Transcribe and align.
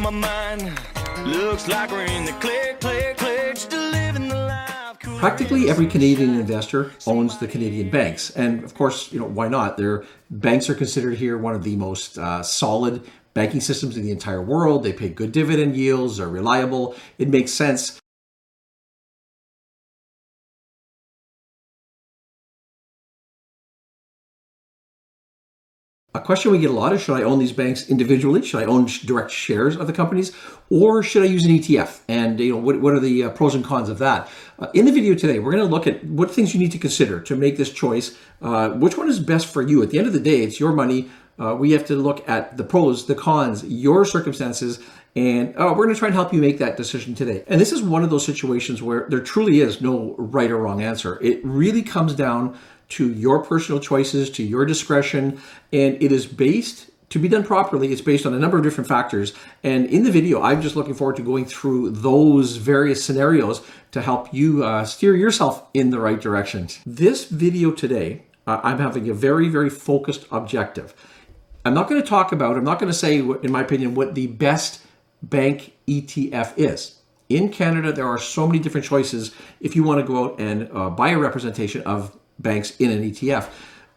my 0.00 0.10
mind. 0.10 0.80
Looks 1.26 1.68
like 1.68 1.90
we're 1.90 2.04
in 2.04 2.24
the 2.24 2.32
clear, 2.32 2.76
clear, 2.80 3.14
clear. 3.14 3.30
Practically 5.20 5.68
every 5.68 5.86
Canadian 5.86 6.34
investor 6.40 6.92
owns 7.06 7.36
the 7.36 7.46
Canadian 7.46 7.90
banks, 7.90 8.30
and 8.30 8.64
of 8.64 8.72
course, 8.72 9.12
you 9.12 9.20
know 9.20 9.26
why 9.26 9.48
not? 9.48 9.76
Their 9.76 10.04
banks 10.30 10.70
are 10.70 10.74
considered 10.74 11.18
here 11.18 11.36
one 11.36 11.54
of 11.54 11.62
the 11.62 11.76
most 11.76 12.16
uh, 12.16 12.42
solid 12.42 13.06
banking 13.34 13.60
systems 13.60 13.98
in 13.98 14.02
the 14.02 14.12
entire 14.12 14.40
world. 14.40 14.82
They 14.82 14.94
pay 14.94 15.10
good 15.10 15.32
dividend 15.32 15.76
yields, 15.76 16.18
are 16.18 16.28
reliable. 16.28 16.94
It 17.18 17.28
makes 17.28 17.52
sense. 17.52 18.00
A 26.12 26.18
question 26.18 26.50
we 26.50 26.58
get 26.58 26.70
a 26.70 26.72
lot 26.72 26.92
is 26.92 27.00
should 27.00 27.16
I 27.16 27.22
own 27.22 27.38
these 27.38 27.52
banks 27.52 27.88
individually? 27.88 28.42
Should 28.42 28.64
I 28.64 28.66
own 28.66 28.86
direct 29.04 29.30
shares 29.30 29.76
of 29.76 29.86
the 29.86 29.92
companies? 29.92 30.32
Or 30.68 31.04
should 31.04 31.22
I 31.22 31.26
use 31.26 31.44
an 31.44 31.52
ETF? 31.52 32.00
And 32.08 32.40
you 32.40 32.52
know 32.52 32.58
what, 32.58 32.80
what 32.80 32.94
are 32.94 32.98
the 32.98 33.24
uh, 33.24 33.30
pros 33.30 33.54
and 33.54 33.64
cons 33.64 33.88
of 33.88 33.98
that? 33.98 34.28
Uh, 34.58 34.66
in 34.74 34.86
the 34.86 34.92
video 34.92 35.14
today, 35.14 35.38
we're 35.38 35.52
going 35.52 35.62
to 35.62 35.70
look 35.70 35.86
at 35.86 36.02
what 36.04 36.28
things 36.28 36.52
you 36.52 36.58
need 36.58 36.72
to 36.72 36.78
consider 36.78 37.20
to 37.20 37.36
make 37.36 37.56
this 37.58 37.72
choice. 37.72 38.18
Uh, 38.42 38.70
which 38.70 38.98
one 38.98 39.08
is 39.08 39.20
best 39.20 39.46
for 39.46 39.62
you? 39.62 39.84
At 39.84 39.90
the 39.90 39.98
end 39.98 40.08
of 40.08 40.12
the 40.12 40.18
day, 40.18 40.42
it's 40.42 40.58
your 40.58 40.72
money. 40.72 41.08
Uh, 41.38 41.54
we 41.54 41.70
have 41.70 41.86
to 41.86 41.94
look 41.94 42.28
at 42.28 42.56
the 42.56 42.64
pros, 42.64 43.06
the 43.06 43.14
cons, 43.14 43.62
your 43.62 44.04
circumstances, 44.04 44.80
and 45.14 45.56
uh, 45.56 45.72
we're 45.76 45.84
going 45.84 45.94
to 45.94 45.98
try 45.98 46.08
and 46.08 46.14
help 46.14 46.32
you 46.32 46.40
make 46.40 46.58
that 46.58 46.76
decision 46.76 47.14
today. 47.14 47.44
And 47.46 47.60
this 47.60 47.70
is 47.70 47.82
one 47.82 48.02
of 48.02 48.10
those 48.10 48.26
situations 48.26 48.82
where 48.82 49.06
there 49.08 49.20
truly 49.20 49.60
is 49.60 49.80
no 49.80 50.16
right 50.18 50.50
or 50.50 50.58
wrong 50.58 50.82
answer. 50.82 51.18
It 51.22 51.40
really 51.44 51.82
comes 51.82 52.14
down 52.14 52.58
to 52.90 53.12
your 53.12 53.42
personal 53.44 53.80
choices, 53.80 54.30
to 54.30 54.42
your 54.42 54.64
discretion, 54.64 55.40
and 55.72 56.00
it 56.02 56.12
is 56.12 56.26
based 56.26 56.90
to 57.10 57.18
be 57.18 57.28
done 57.28 57.44
properly. 57.44 57.92
It's 57.92 58.00
based 58.00 58.24
on 58.24 58.34
a 58.34 58.38
number 58.38 58.56
of 58.56 58.62
different 58.62 58.88
factors. 58.88 59.34
And 59.62 59.86
in 59.86 60.04
the 60.04 60.12
video, 60.12 60.42
I'm 60.42 60.62
just 60.62 60.76
looking 60.76 60.94
forward 60.94 61.16
to 61.16 61.22
going 61.22 61.44
through 61.44 61.90
those 61.90 62.56
various 62.56 63.04
scenarios 63.04 63.62
to 63.90 64.00
help 64.00 64.32
you 64.32 64.64
uh, 64.64 64.84
steer 64.84 65.16
yourself 65.16 65.66
in 65.74 65.90
the 65.90 65.98
right 65.98 66.20
direction. 66.20 66.68
This 66.86 67.24
video 67.24 67.72
today, 67.72 68.22
uh, 68.46 68.60
I'm 68.62 68.78
having 68.78 69.08
a 69.10 69.14
very, 69.14 69.48
very 69.48 69.70
focused 69.70 70.26
objective. 70.30 70.94
I'm 71.64 71.74
not 71.74 71.88
going 71.88 72.00
to 72.00 72.08
talk 72.08 72.32
about, 72.32 72.56
I'm 72.56 72.64
not 72.64 72.78
going 72.78 72.90
to 72.90 72.98
say, 72.98 73.18
in 73.18 73.52
my 73.52 73.60
opinion, 73.60 73.94
what 73.94 74.14
the 74.14 74.28
best 74.28 74.80
bank 75.22 75.74
ETF 75.86 76.56
is. 76.56 76.96
In 77.28 77.50
Canada, 77.50 77.92
there 77.92 78.06
are 78.06 78.18
so 78.18 78.46
many 78.46 78.58
different 78.58 78.86
choices 78.86 79.32
if 79.60 79.76
you 79.76 79.84
want 79.84 80.00
to 80.00 80.06
go 80.06 80.24
out 80.24 80.40
and 80.40 80.68
uh, 80.72 80.90
buy 80.90 81.10
a 81.10 81.18
representation 81.18 81.82
of 81.82 82.16
banks 82.40 82.76
in 82.78 82.90
an 82.90 83.02
ETF. 83.02 83.48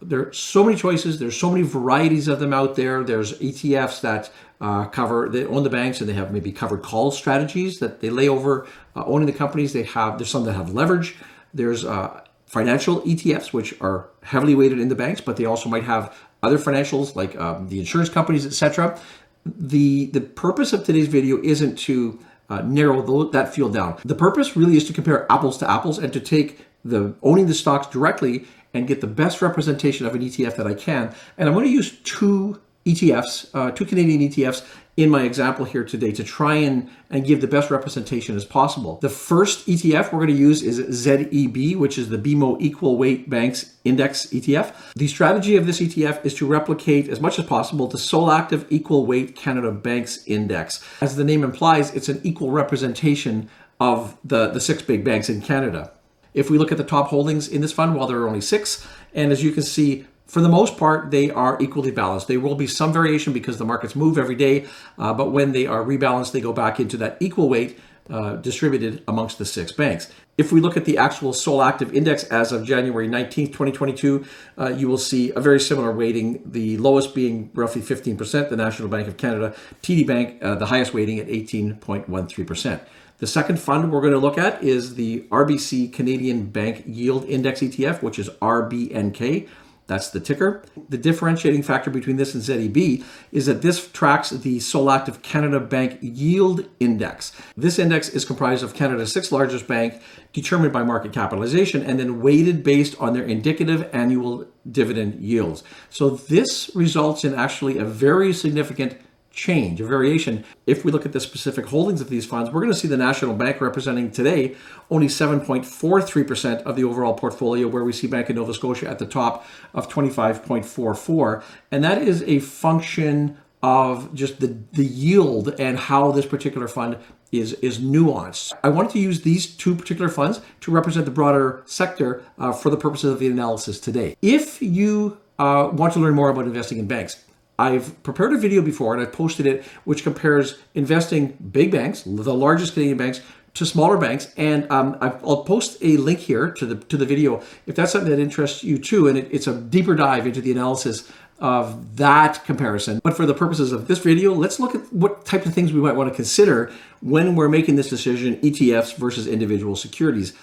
There 0.02 0.28
are 0.28 0.34
so 0.34 0.64
many 0.64 0.78
choices. 0.78 1.20
There's 1.20 1.40
so 1.40 1.50
many 1.50 1.64
varieties 1.64 2.28
of 2.28 2.40
them 2.40 2.54
out 2.54 2.76
there. 2.76 3.04
There's 3.04 3.40
ETFs 3.40 4.02
that 4.02 4.30
uh, 4.60 4.86
cover 4.86 5.30
they 5.30 5.46
own 5.46 5.64
the 5.64 5.70
banks 5.70 6.00
and 6.00 6.10
they 6.10 6.14
have 6.14 6.32
maybe 6.32 6.52
covered 6.52 6.82
call 6.82 7.12
strategies 7.12 7.80
that 7.80 8.02
they 8.02 8.10
lay 8.10 8.30
over 8.30 8.68
uh, 8.96 9.04
owning 9.06 9.28
the 9.28 9.34
companies. 9.34 9.74
They 9.74 9.84
have 9.84 10.18
there's 10.18 10.30
some 10.30 10.46
that 10.46 10.54
have 10.54 10.74
leverage. 10.74 11.16
There's 11.54 11.86
uh, 11.86 12.22
financial 12.46 13.02
ETFs 13.02 13.54
which 13.54 13.80
are 13.82 14.10
heavily 14.24 14.56
weighted 14.56 14.80
in 14.80 14.88
the 14.88 14.96
banks, 14.96 15.22
but 15.22 15.38
they 15.38 15.46
also 15.46 15.70
might 15.70 15.84
have 15.84 16.16
other 16.42 16.58
financials 16.58 17.16
like 17.16 17.40
um, 17.40 17.68
the 17.70 17.80
insurance 17.80 18.10
companies, 18.10 18.46
etc. 18.46 19.00
The 19.46 20.08
the 20.08 20.22
purpose 20.22 20.74
of 20.74 20.86
today's 20.86 21.08
video 21.08 21.42
isn't 21.42 21.78
to 21.80 22.20
uh, 22.50 22.62
narrow 22.62 23.02
the, 23.02 23.30
that 23.32 23.54
field 23.54 23.74
down. 23.74 23.98
The 24.06 24.16
purpose 24.16 24.56
really 24.56 24.78
is 24.78 24.86
to 24.88 24.94
compare 24.94 25.32
apples 25.32 25.58
to 25.60 25.70
apples 25.70 25.98
and 25.98 26.12
to 26.14 26.20
take 26.20 26.66
the 26.84 27.16
owning 27.22 27.48
the 27.48 27.54
stocks 27.54 27.88
directly 27.88 28.46
and 28.74 28.88
get 28.88 29.02
the 29.02 29.08
best 29.08 29.42
representation 29.42 30.06
of 30.06 30.16
an 30.16 30.22
ETF 30.22 30.56
that 30.56 30.68
I 30.68 30.74
can. 30.74 31.14
And 31.38 31.48
I'm 31.48 31.54
going 31.54 31.66
to 31.66 31.72
use 31.72 32.00
two 32.04 32.60
ETFs, 32.86 33.50
uh, 33.54 33.72
two 33.72 33.86
Canadian 33.86 34.30
ETFs 34.30 34.66
in 34.96 35.10
my 35.10 35.24
example 35.24 35.66
here 35.66 35.84
today 35.84 36.12
to 36.12 36.24
try 36.24 36.56
and, 36.56 36.90
and 37.10 37.26
give 37.26 37.42
the 37.42 37.48
best 37.48 37.72
representation 37.72 38.36
as 38.36 38.46
possible. 38.46 39.00
The 39.02 39.10
first 39.10 39.66
ETF 39.68 40.12
we're 40.12 40.20
going 40.20 40.28
to 40.28 40.34
use 40.34 40.62
is 40.62 40.80
ZEB, 40.80 41.76
which 41.78 41.98
is 41.98 42.10
the 42.10 42.18
BMO 42.18 42.58
Equal 42.60 42.98
Weight 42.98 43.30
Banks 43.30 43.76
Index 43.84 44.28
ETF. 44.28 44.74
The 44.96 45.08
strategy 45.08 45.56
of 45.56 45.66
this 45.66 45.80
ETF 45.80 46.24
is 46.26 46.36
to 46.36 46.46
replicate 46.46 47.10
as 47.10 47.20
much 47.20 47.40
as 47.40 47.46
possible 47.46 47.88
the 47.88 47.98
Solactive 47.98 48.66
Equal 48.70 49.06
Weight 49.06 49.36
Canada 49.36 49.72
Banks 49.72 50.24
Index. 50.28 50.84
As 51.02 51.16
the 51.16 51.24
name 51.24 51.44
implies, 51.44 51.94
it's 51.96 52.10
an 52.10 52.22
equal 52.24 52.52
representation 52.52 53.50
of 53.80 54.16
the, 54.24 54.50
the 54.50 54.60
six 54.60 54.82
big 54.84 55.04
banks 55.04 55.28
in 55.28 55.42
Canada. 55.42 55.92
If 56.34 56.50
we 56.50 56.58
look 56.58 56.72
at 56.72 56.78
the 56.78 56.84
top 56.84 57.08
holdings 57.08 57.48
in 57.48 57.62
this 57.62 57.72
fund, 57.72 57.96
well, 57.96 58.08
there 58.08 58.20
are 58.20 58.28
only 58.28 58.42
six. 58.42 58.86
And 59.14 59.32
as 59.32 59.44
you 59.44 59.52
can 59.52 59.64
see, 59.64 60.06
for 60.26 60.42
the 60.42 60.50
most 60.50 60.78
part, 60.78 61.12
they 61.12 61.30
are 61.30 61.62
equally 61.62 61.92
balanced. 61.92 62.28
There 62.28 62.40
will 62.40 62.56
be 62.56 62.68
some 62.68 62.92
variation 62.92 63.34
because 63.34 63.58
the 63.58 63.66
markets 63.66 63.96
move 63.96 64.18
every 64.18 64.36
day, 64.36 64.66
uh, 64.98 65.14
but 65.14 65.32
when 65.32 65.52
they 65.52 65.68
are 65.68 65.84
rebalanced, 65.84 66.32
they 66.32 66.42
go 66.42 66.54
back 66.54 66.80
into 66.80 66.98
that 66.98 67.18
equal 67.20 67.50
weight 67.50 67.78
uh, 68.10 68.36
distributed 68.38 69.04
amongst 69.08 69.38
the 69.38 69.46
six 69.46 69.72
banks. 69.72 70.12
If 70.38 70.52
we 70.52 70.60
look 70.60 70.76
at 70.76 70.86
the 70.86 70.98
actual 70.98 71.32
Solactive 71.32 71.94
Index 71.94 72.24
as 72.26 72.52
of 72.52 72.66
January 72.66 73.08
19th, 73.08 73.54
2022, 73.54 74.26
uh, 74.58 74.70
you 74.70 74.88
will 74.88 74.98
see 74.98 75.32
a 75.36 75.40
very 75.40 75.60
similar 75.60 75.92
weighting, 75.92 76.42
the 76.44 76.78
lowest 76.78 77.14
being 77.14 77.52
roughly 77.54 77.82
15%, 77.82 78.50
the 78.50 78.56
National 78.56 78.90
Bank 78.90 79.08
of 79.08 79.18
Canada, 79.18 79.56
TD 79.84 80.08
Bank, 80.08 80.44
uh, 80.44 80.56
the 80.56 80.66
highest 80.66 80.94
weighting 80.94 81.20
at 81.20 81.28
18.13%. 81.28 82.82
The 83.24 83.28
second 83.28 83.58
fund 83.58 83.90
we're 83.90 84.02
going 84.02 84.12
to 84.12 84.20
look 84.20 84.38
at 84.38 84.62
is 84.62 84.96
the 84.96 85.22
RBC 85.32 85.94
Canadian 85.94 86.48
Bank 86.48 86.84
Yield 86.86 87.24
Index 87.24 87.62
ETF, 87.62 88.02
which 88.02 88.20
is 88.20 88.28
RBNK. 88.42 89.48
That's 89.88 90.10
the 90.10 90.20
ticker. 90.20 90.62
The 90.90 90.98
differentiating 90.98 91.64
factor 91.64 91.90
between 91.90 92.18
this 92.18 92.36
and 92.36 92.44
ZEB 92.44 93.02
is 93.32 93.46
that 93.46 93.62
this 93.62 93.90
tracks 93.94 94.32
the 94.32 94.58
Solactive 94.58 95.22
Canada 95.22 95.62
Bank 95.62 96.00
Yield 96.02 96.68
Index. 96.82 97.32
This 97.56 97.80
index 97.80 98.10
is 98.10 98.26
comprised 98.26 98.62
of 98.62 98.74
Canada's 98.74 99.14
sixth 99.14 99.32
largest 99.32 99.70
bank, 99.70 100.02
determined 100.34 100.74
by 100.74 100.84
market 100.84 101.14
capitalization, 101.14 101.82
and 101.82 101.98
then 101.98 102.22
weighted 102.22 102.62
based 102.62 103.00
on 103.00 103.14
their 103.14 103.24
indicative 103.24 103.90
annual 103.94 104.48
dividend 104.70 105.22
yields. 105.22 105.64
So 105.90 106.10
this 106.10 106.70
results 106.76 107.24
in 107.24 107.34
actually 107.34 107.78
a 107.78 107.86
very 107.86 108.34
significant 108.34 108.98
change, 109.34 109.82
a 109.82 109.86
variation. 109.86 110.46
If 110.66 110.86
we 110.86 110.92
look 110.92 111.06
at 111.06 111.12
the 111.12 111.20
specific 111.20 111.66
holdings 111.66 112.00
of 112.00 112.10
these 112.10 112.26
funds, 112.26 112.52
we're 112.52 112.62
going 112.62 112.72
to 112.72 112.80
see 112.80 112.88
the 112.88 112.98
National 112.98 113.34
Bank 113.34 113.60
representing 113.60 114.12
today 114.12 114.56
only 114.90 115.08
7.43% 115.08 116.62
of 116.62 116.76
the 116.76 116.84
overall 116.84 117.16
portfolio, 117.16 117.68
where 117.68 117.84
we 117.84 117.92
see 117.92 118.08
Bank 118.08 118.30
of 118.30 118.36
Nova 118.36 118.54
Scotia 118.54 118.88
at 118.88 119.00
the 119.00 119.08
top 119.08 119.46
of 119.74 119.90
25.44. 119.90 121.44
And 121.72 121.84
that 121.84 122.02
is 122.02 122.22
a 122.24 122.40
function 122.40 123.38
of 123.64 124.14
just 124.14 124.40
the, 124.40 124.58
the 124.74 124.86
yield 124.86 125.60
and 125.60 125.80
how 125.80 126.12
this 126.12 126.26
particular 126.26 126.68
fund 126.68 126.98
is, 127.32 127.54
is 127.54 127.80
nuanced. 127.80 128.52
I 128.64 128.70
wanted 128.70 128.92
to 128.92 129.00
use 129.00 129.22
these 129.22 129.48
two 129.48 129.74
particular 129.74 130.10
funds 130.10 130.42
to 130.62 130.72
represent 130.72 131.06
the 131.06 131.12
broader 131.12 131.64
sector 131.66 132.24
uh, 132.38 132.52
for 132.52 132.70
the 132.70 132.78
purposes 132.78 133.12
of 133.12 133.20
the 133.20 133.28
analysis 133.28 133.80
today. 133.80 134.16
If 134.22 134.62
you 134.62 135.18
uh, 135.40 135.70
want 135.74 135.94
to 135.94 136.00
learn 136.00 136.14
more 136.14 136.30
about 136.30 136.46
investing 136.46 136.78
in 136.78 136.88
banks, 136.88 137.24
I've 137.64 138.02
prepared 138.04 138.34
a 138.34 138.38
video 138.38 138.62
before 138.62 138.94
and 138.94 139.02
I've 139.02 139.14
posted 139.14 139.46
it, 139.46 139.64
which 139.86 140.04
compares 140.04 140.58
investing 140.74 141.38
big 141.52 141.72
banks, 141.72 142.04
the 142.06 142.34
largest 142.34 142.74
Canadian 142.74 142.98
banks, 142.98 143.22
to 143.54 143.66
smaller 143.66 143.98
banks. 143.98 144.34
And 144.36 144.70
um, 144.72 144.98
I'll 145.02 145.44
post 145.44 145.78
a 145.82 145.98
link 145.98 146.20
here 146.20 146.52
to 146.52 146.66
the 146.66 146.76
to 146.76 146.98
the 146.98 147.06
video 147.06 147.42
if 147.66 147.76
that's 147.76 147.92
something 147.92 148.10
that 148.10 148.20
interests 148.20 148.64
you 148.64 148.78
too. 148.78 149.08
And 149.08 149.18
it, 149.18 149.30
it's 149.32 149.48
a 149.48 149.56
deeper 149.56 149.96
dive 149.96 150.26
into 150.28 150.42
the 150.42 150.52
analysis 150.52 151.12
of 151.40 151.98
that 151.98 152.44
comparison. 152.46 153.00
But 153.04 153.16
for 153.16 153.26
the 153.26 153.34
purposes 153.34 153.72
of 153.72 153.88
this 153.88 154.00
video, 154.00 154.34
let's 154.34 154.60
look 154.60 154.76
at 154.76 154.94
what 154.94 155.26
types 155.26 155.46
of 155.46 155.54
things 155.54 155.74
we 155.74 155.82
might 155.82 155.96
want 155.96 156.10
to 156.10 156.16
consider 156.16 156.72
when 157.02 157.36
we're 157.36 157.50
making 157.50 157.76
this 157.76 157.90
decision: 157.90 158.38
ETFs 158.38 158.96
versus 158.96 159.28
individual 159.28 159.76
securities. 159.76 160.34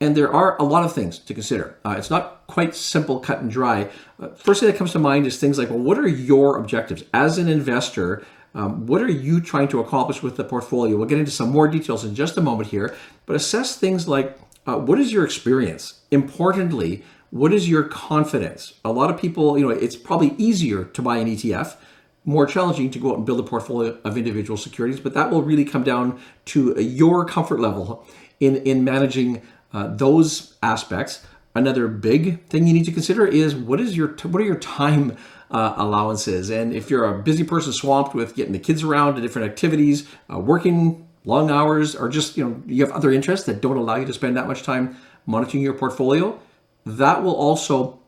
And 0.00 0.16
there 0.16 0.30
are 0.30 0.56
a 0.58 0.62
lot 0.62 0.84
of 0.84 0.92
things 0.92 1.18
to 1.18 1.32
consider. 1.32 1.78
Uh, 1.84 1.94
it's 1.96 2.10
not 2.10 2.46
quite 2.48 2.74
simple, 2.74 3.18
cut 3.18 3.40
and 3.40 3.50
dry. 3.50 3.88
Uh, 4.20 4.28
first 4.28 4.60
thing 4.60 4.70
that 4.70 4.76
comes 4.76 4.92
to 4.92 4.98
mind 4.98 5.26
is 5.26 5.38
things 5.38 5.58
like, 5.58 5.70
well, 5.70 5.78
what 5.78 5.98
are 5.98 6.06
your 6.06 6.58
objectives 6.58 7.04
as 7.14 7.38
an 7.38 7.48
investor? 7.48 8.24
Um, 8.54 8.86
what 8.86 9.02
are 9.02 9.10
you 9.10 9.40
trying 9.40 9.68
to 9.68 9.80
accomplish 9.80 10.22
with 10.22 10.36
the 10.36 10.44
portfolio? 10.44 10.96
We'll 10.96 11.06
get 11.06 11.18
into 11.18 11.30
some 11.30 11.50
more 11.50 11.66
details 11.66 12.04
in 12.04 12.14
just 12.14 12.36
a 12.36 12.42
moment 12.42 12.68
here, 12.70 12.94
but 13.24 13.36
assess 13.36 13.76
things 13.78 14.06
like 14.06 14.38
uh, 14.66 14.76
what 14.76 14.98
is 14.98 15.12
your 15.12 15.24
experience? 15.24 16.00
Importantly, 16.10 17.02
what 17.30 17.52
is 17.52 17.68
your 17.68 17.84
confidence? 17.84 18.74
A 18.84 18.92
lot 18.92 19.10
of 19.10 19.20
people, 19.20 19.58
you 19.58 19.66
know, 19.66 19.70
it's 19.70 19.96
probably 19.96 20.34
easier 20.38 20.84
to 20.84 21.02
buy 21.02 21.18
an 21.18 21.26
ETF, 21.26 21.76
more 22.24 22.46
challenging 22.46 22.90
to 22.90 22.98
go 22.98 23.12
out 23.12 23.18
and 23.18 23.26
build 23.26 23.40
a 23.40 23.44
portfolio 23.44 23.98
of 24.04 24.16
individual 24.16 24.56
securities, 24.56 25.00
but 25.00 25.14
that 25.14 25.30
will 25.30 25.42
really 25.42 25.64
come 25.64 25.84
down 25.84 26.20
to 26.46 26.80
your 26.80 27.24
comfort 27.24 27.60
level 27.60 28.04
in, 28.40 28.56
in 28.56 28.84
managing 28.84 29.42
uh, 29.72 29.88
those 29.88 30.54
aspects. 30.62 31.24
Another 31.54 31.88
big 31.88 32.44
thing 32.48 32.66
you 32.66 32.74
need 32.74 32.84
to 32.84 32.92
consider 32.92 33.26
is 33.26 33.54
what 33.54 33.80
is 33.80 33.96
your 33.96 34.08
what 34.08 34.42
are 34.42 34.44
your 34.44 34.58
time 34.58 35.16
uh, 35.50 35.74
allowances, 35.76 36.50
and 36.50 36.74
if 36.74 36.90
you're 36.90 37.06
a 37.06 37.22
busy 37.22 37.44
person 37.44 37.72
swamped 37.72 38.14
with 38.14 38.34
getting 38.34 38.52
the 38.52 38.58
kids 38.58 38.82
around 38.82 39.14
to 39.14 39.22
different 39.22 39.48
activities, 39.48 40.06
uh, 40.30 40.38
working 40.38 41.08
long 41.24 41.50
hours, 41.50 41.94
or 41.96 42.08
just 42.08 42.36
you 42.36 42.44
know 42.44 42.62
you 42.66 42.84
have 42.84 42.94
other 42.94 43.10
interests 43.10 43.46
that 43.46 43.62
don't 43.62 43.76
allow 43.76 43.96
you 43.96 44.04
to 44.04 44.12
spend 44.12 44.36
that 44.36 44.46
much 44.46 44.64
time 44.64 44.96
monitoring 45.24 45.62
your 45.62 45.72
portfolio, 45.72 46.38
that 46.84 47.22
will 47.22 47.34
also 47.34 48.00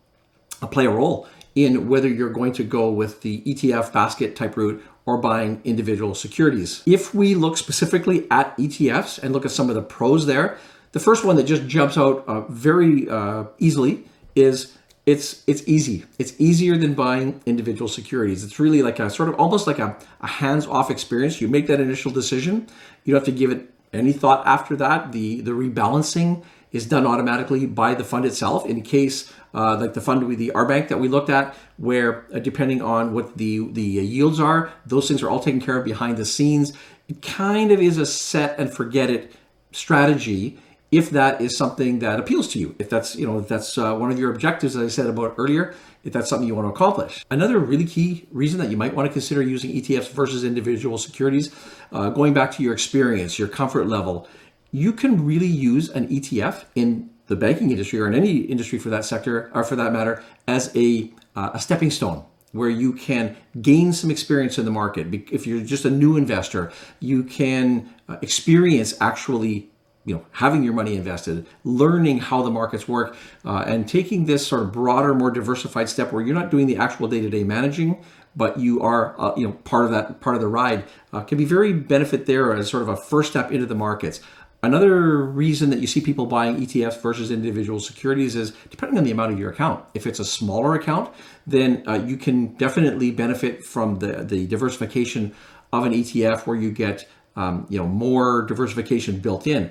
uh, 0.61 0.67
play 0.67 0.87
a 0.87 0.91
role 0.91 1.27
in 1.55 1.89
whether 1.89 2.09
you're 2.09 2.31
going 2.31 2.53
to 2.53 2.65
go 2.65 2.91
with 2.91 3.23
the 3.23 3.43
ETF 3.43 3.93
basket 3.93 4.37
type 4.37 4.57
route 4.57 4.83
or 5.07 5.19
buying 5.19 5.61
individual 5.65 6.15
securities. 6.15 6.83
If 6.87 7.15
we 7.15 7.35
look 7.35 7.57
specifically 7.57 8.27
at 8.31 8.57
ETFs 8.59 9.19
and 9.19 9.33
look 9.33 9.45
at 9.45 9.51
some 9.51 9.69
of 9.69 9.75
the 9.75 9.83
pros 9.83 10.27
there, 10.27 10.59
the 10.93 11.01
first 11.01 11.25
one 11.25 11.37
that 11.37 11.45
just 11.45 11.67
jumps 11.67 11.97
out 11.99 12.27
uh, 12.27 12.41
very 12.49 13.09
uh, 13.09 13.45
easily 13.59 14.05
is 14.35 14.77
it's 15.09 15.43
it's 15.47 15.67
easy. 15.67 16.05
It's 16.19 16.35
easier 16.39 16.77
than 16.77 16.93
buying 16.95 17.41
individual 17.47 17.89
securities. 17.89 18.45
It's 18.45 18.61
really 18.61 18.83
like 18.83 18.99
a 18.99 19.09
sort 19.09 19.31
of 19.31 19.37
almost 19.37 19.67
like 19.67 19.79
a, 19.79 19.97
a 20.21 20.27
hands-off 20.27 20.91
experience. 20.91 21.41
You 21.41 21.49
make 21.49 21.67
that 21.69 21.81
initial 21.81 22.11
decision. 22.11 22.67
You 23.05 23.15
don't 23.15 23.27
have 23.27 23.35
to 23.35 23.39
give 23.39 23.51
it 23.51 23.71
any 23.93 24.13
thought 24.13 24.47
after 24.47 24.77
that. 24.77 25.13
The 25.13 25.41
the 25.41 25.53
rebalancing 25.53 26.45
is 26.73 26.85
done 26.85 27.07
automatically 27.07 27.65
by 27.65 27.95
the 27.95 28.05
fund 28.05 28.27
itself. 28.27 28.67
In 28.67 28.83
case 28.83 29.33
uh, 29.55 29.79
like 29.81 29.95
the 29.95 30.03
fund 30.03 30.29
with 30.29 30.39
the 30.39 30.53
R 30.53 30.67
Bank 30.67 30.89
that 30.89 31.01
we 31.01 31.09
looked 31.09 31.31
at, 31.31 31.55
where 31.79 32.27
uh, 32.35 32.39
depending 32.39 32.83
on 32.83 33.15
what 33.15 33.39
the 33.39 33.67
the 33.73 33.83
yields 33.83 34.39
are, 34.41 34.71
those 34.85 35.09
things 35.09 35.23
are 35.23 35.31
all 35.31 35.41
taken 35.41 35.61
care 35.61 35.79
of 35.79 35.85
behind 35.85 36.19
the 36.19 36.27
scenes. 36.27 36.75
It 37.09 37.23
kind 37.23 37.73
of 37.73 37.81
is 37.81 37.97
a 37.97 38.05
set 38.05 38.59
and 38.59 38.71
forget 38.71 39.09
it 39.09 39.33
strategy 39.73 40.59
if 40.91 41.11
that 41.11 41.41
is 41.41 41.57
something 41.57 41.99
that 41.99 42.19
appeals 42.19 42.49
to 42.49 42.59
you, 42.59 42.75
if 42.79 42.89
that's 42.89 43.15
you 43.15 43.27
know 43.27 43.39
if 43.39 43.49
that's 43.49 43.77
uh, 43.77 43.95
one 43.95 44.11
of 44.11 44.19
your 44.19 44.33
objectives, 44.33 44.77
as 44.77 44.83
I 44.83 44.89
said 44.89 45.07
about 45.07 45.35
earlier, 45.37 45.75
if 46.05 46.13
that's 46.13 46.29
something 46.29 46.49
you 46.49 46.55
want 46.55 46.67
to 46.67 46.73
accomplish. 46.73 47.25
Another 47.31 47.59
really 47.59 47.85
key 47.85 48.27
reason 48.31 48.59
that 48.61 48.71
you 48.71 48.77
might 48.77 48.95
want 48.95 49.07
to 49.07 49.13
consider 49.13 49.43
using 49.43 49.71
ETFs 49.71 50.11
versus 50.11 50.45
individual 50.45 50.97
securities, 50.97 51.55
uh, 51.93 52.09
going 52.11 52.33
back 52.33 52.51
to 52.53 52.63
your 52.63 52.73
experience, 52.73 53.39
your 53.39 53.49
comfort 53.49 53.87
level, 53.87 54.27
you 54.71 54.93
can 54.93 55.25
really 55.25 55.47
use 55.47 55.89
an 55.91 56.09
ETF 56.09 56.65
in 56.75 57.11
the 57.27 57.37
banking 57.37 57.71
industry 57.71 58.01
or 58.01 58.07
in 58.07 58.15
any 58.15 58.39
industry 58.39 58.79
for 58.79 58.89
that 58.89 59.05
sector 59.05 59.51
or 59.55 59.65
for 59.65 59.77
that 59.77 59.93
matter 59.93 60.23
as 60.47 60.75
a 60.75 61.13
uh, 61.37 61.51
a 61.55 61.61
stepping 61.61 61.91
stone 61.91 62.25
where 62.53 62.71
you 62.71 62.95
can 62.95 63.37
gain 63.61 63.93
some 63.93 64.11
experience 64.11 64.59
in 64.59 64.65
the 64.65 64.71
market. 64.71 65.07
If 65.31 65.47
you're 65.47 65.61
just 65.61 65.85
a 65.85 65.91
new 65.91 66.17
investor, 66.17 66.73
you 66.99 67.23
can 67.23 67.93
uh, 68.09 68.17
experience 68.23 68.95
actually 69.01 69.71
you 70.09 70.15
know 70.15 70.25
having 70.33 70.63
your 70.63 70.73
money 70.73 70.97
invested 70.97 71.47
learning 71.65 72.19
how 72.19 72.43
the 72.43 72.51
markets 72.51 72.89
work 72.89 73.17
uh, 73.45 73.65
and 73.67 73.89
taking 73.89 74.27
this 74.27 74.47
sort 74.47 74.63
of 74.63 74.73
broader 74.73 75.15
more 75.15 75.31
diversified 75.31 75.89
step 75.89 76.13
where 76.13 76.23
you're 76.23 76.35
not 76.35 76.51
doing 76.51 76.67
the 76.67 76.77
actual 76.77 77.07
day-to-day 77.07 77.45
managing 77.45 78.03
but 78.35 78.59
you 78.59 78.81
are 78.81 79.19
uh, 79.21 79.35
you 79.37 79.47
know 79.47 79.53
part 79.53 79.85
of 79.85 79.91
that 79.91 80.21
part 80.21 80.35
of 80.35 80.41
the 80.41 80.49
ride 80.49 80.85
uh, 81.13 81.21
can 81.21 81.37
be 81.37 81.45
very 81.45 81.73
benefit 81.73 82.27
there 82.27 82.53
as 82.53 82.69
sort 82.69 82.83
of 82.83 82.89
a 82.89 82.97
first 82.97 83.31
step 83.31 83.53
into 83.53 83.67
the 83.67 83.75
markets 83.75 84.21
Another 84.61 85.23
reason 85.25 85.71
that 85.71 85.79
you 85.79 85.87
see 85.87 86.01
people 86.01 86.27
buying 86.27 86.57
ETFs 86.57 87.01
versus 87.01 87.31
individual 87.31 87.79
securities 87.79 88.35
is 88.35 88.51
depending 88.71 88.99
on 88.99 89.05
the 89.05 89.13
amount 89.13 89.33
of 89.33 89.39
your 89.39 89.53
account. 89.53 89.85
If 89.95 90.05
it's 90.05 90.19
a 90.19 90.25
smaller 90.25 90.75
account, 90.75 91.15
then 91.47 91.85
uh, 91.87 92.03
you 92.05 92.17
can 92.17 92.55
definitely 92.55 93.13
benefit 93.13 93.65
from 93.65 94.01
the, 94.01 94.25
the 94.25 94.49
diversification 94.49 95.33
of 95.73 95.85
an 95.85 95.93
ETF 95.93 96.45
where 96.47 96.57
you 96.57 96.73
get 96.73 97.09
um, 97.37 97.67
you 97.69 97.79
know 97.79 97.87
more 97.87 98.43
diversification 98.43 99.21
built 99.21 99.47
in. 99.47 99.71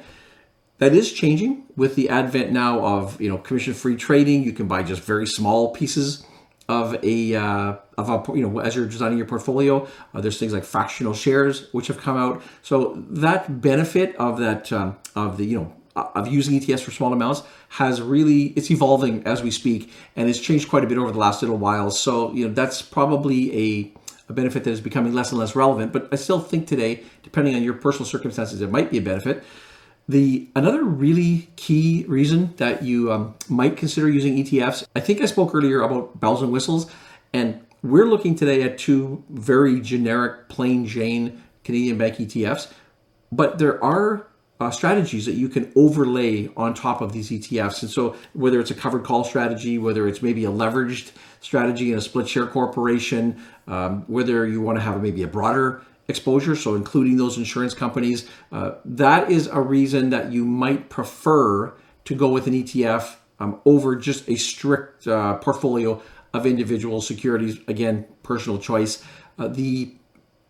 That 0.80 0.94
is 0.94 1.12
changing 1.12 1.64
with 1.76 1.96
the 1.96 2.10
advent 2.10 2.52
now 2.52 2.86
of 2.86 3.20
you 3.20 3.30
know 3.30 3.38
commission-free 3.38 3.98
trading. 3.98 4.44
You 4.44 4.54
can 4.54 4.68
buy 4.68 4.84
just 4.84 5.02
very 5.02 5.26
small 5.26 5.74
pieces 5.74 6.26
of 6.70 7.04
a 7.04 7.36
uh, 7.36 7.76
of 7.98 8.10
a 8.10 8.38
you 8.38 8.48
know 8.48 8.60
as 8.60 8.76
you're 8.76 8.86
designing 8.86 9.18
your 9.18 9.28
portfolio. 9.28 9.88
Uh, 10.14 10.22
there's 10.22 10.40
things 10.40 10.54
like 10.54 10.64
fractional 10.64 11.14
shares 11.14 11.68
which 11.72 11.88
have 11.88 12.00
come 12.00 12.18
out. 12.18 12.44
So 12.62 13.04
that 13.10 13.62
benefit 13.62 14.16
of 14.18 14.40
that 14.40 14.72
um, 14.72 14.98
of 15.16 15.38
the 15.38 15.46
you 15.46 15.58
know 15.60 15.74
of 15.96 16.28
using 16.28 16.60
ETFs 16.60 16.82
for 16.82 16.92
small 16.92 17.12
amounts 17.12 17.42
has 17.70 18.00
really 18.02 18.48
it's 18.56 18.70
evolving 18.70 19.26
as 19.26 19.42
we 19.42 19.50
speak 19.50 19.92
and 20.16 20.30
it's 20.30 20.40
changed 20.40 20.70
quite 20.70 20.84
a 20.84 20.88
bit 20.88 21.00
over 21.00 21.12
the 21.12 21.18
last 21.18 21.42
little 21.42 21.58
while. 21.58 21.90
So 21.90 22.32
you 22.34 22.48
know 22.48 22.54
that's 22.54 22.84
probably 22.84 23.52
a 23.58 23.94
a 24.30 24.34
benefit 24.34 24.64
that 24.66 24.72
is 24.72 24.82
becoming 24.82 25.14
less 25.14 25.32
and 25.32 25.40
less 25.40 25.56
relevant. 25.56 25.94
But 25.94 26.10
I 26.12 26.18
still 26.18 26.40
think 26.40 26.68
today, 26.68 27.04
depending 27.24 27.56
on 27.56 27.64
your 27.64 27.74
personal 27.74 28.06
circumstances, 28.06 28.62
it 28.62 28.70
might 28.70 28.92
be 28.92 28.98
a 28.98 29.02
benefit. 29.02 29.44
The 30.10 30.48
another 30.56 30.84
really 30.84 31.50
key 31.58 32.06
reason 32.08 32.54
that 32.58 32.82
you 32.82 33.12
um, 33.12 33.36
might 33.50 33.76
consider 33.76 34.10
using 34.10 34.38
ETFs, 34.38 34.86
I 34.96 35.02
think 35.02 35.22
I 35.22 35.26
spoke 35.26 35.54
earlier 35.54 35.82
about 35.82 36.18
bells 36.20 36.42
and 36.42 36.52
whistles, 36.52 36.90
and 37.34 37.60
we're 37.84 38.06
looking 38.06 38.34
today 38.34 38.64
at 38.64 38.78
two 38.78 39.24
very 39.30 39.82
generic, 39.82 40.48
plain 40.48 40.86
Jane 40.86 41.44
Canadian 41.66 41.98
bank 41.98 42.16
ETFs, 42.16 42.72
but 43.34 43.60
there 43.60 43.84
are 43.84 44.26
uh, 44.60 44.72
strategies 44.72 45.26
that 45.26 45.34
you 45.34 45.50
can 45.50 45.72
overlay 45.76 46.50
on 46.56 46.74
top 46.74 47.02
of 47.02 47.12
these 47.12 47.30
ETFs. 47.30 47.82
And 47.82 47.92
so, 47.92 48.16
whether 48.34 48.60
it's 48.62 48.72
a 48.72 48.76
covered 48.76 49.04
call 49.04 49.26
strategy, 49.26 49.78
whether 49.78 50.08
it's 50.08 50.22
maybe 50.22 50.46
a 50.46 50.50
leveraged 50.50 51.12
strategy 51.42 51.92
in 51.92 51.98
a 51.98 52.02
split 52.02 52.28
share 52.28 52.48
corporation, 52.48 53.40
um, 53.68 54.04
whether 54.08 54.48
you 54.48 54.62
want 54.62 54.78
to 54.78 54.82
have 54.82 55.02
maybe 55.02 55.22
a 55.24 55.28
broader 55.28 55.84
exposure, 56.08 56.56
so 56.56 56.76
including 56.76 57.18
those 57.18 57.38
insurance 57.38 57.74
companies, 57.74 58.30
uh, 58.52 58.72
that 58.86 59.30
is 59.30 59.48
a 59.48 59.60
reason 59.60 60.10
that 60.10 60.32
you 60.32 60.46
might 60.46 60.90
prefer 60.90 61.74
to 62.06 62.16
go 62.16 62.30
with 62.30 62.48
an 62.48 62.54
ETF 62.54 63.16
um, 63.40 63.60
over 63.66 63.96
just 63.96 64.28
a 64.30 64.36
strict 64.36 65.08
uh, 65.08 65.36
portfolio 65.36 66.02
of 66.34 66.46
individual 66.46 67.02
securities. 67.02 67.60
Again, 67.68 68.06
personal 68.24 68.60
choice. 68.60 69.04
Uh, 69.38 69.48
the 69.48 69.96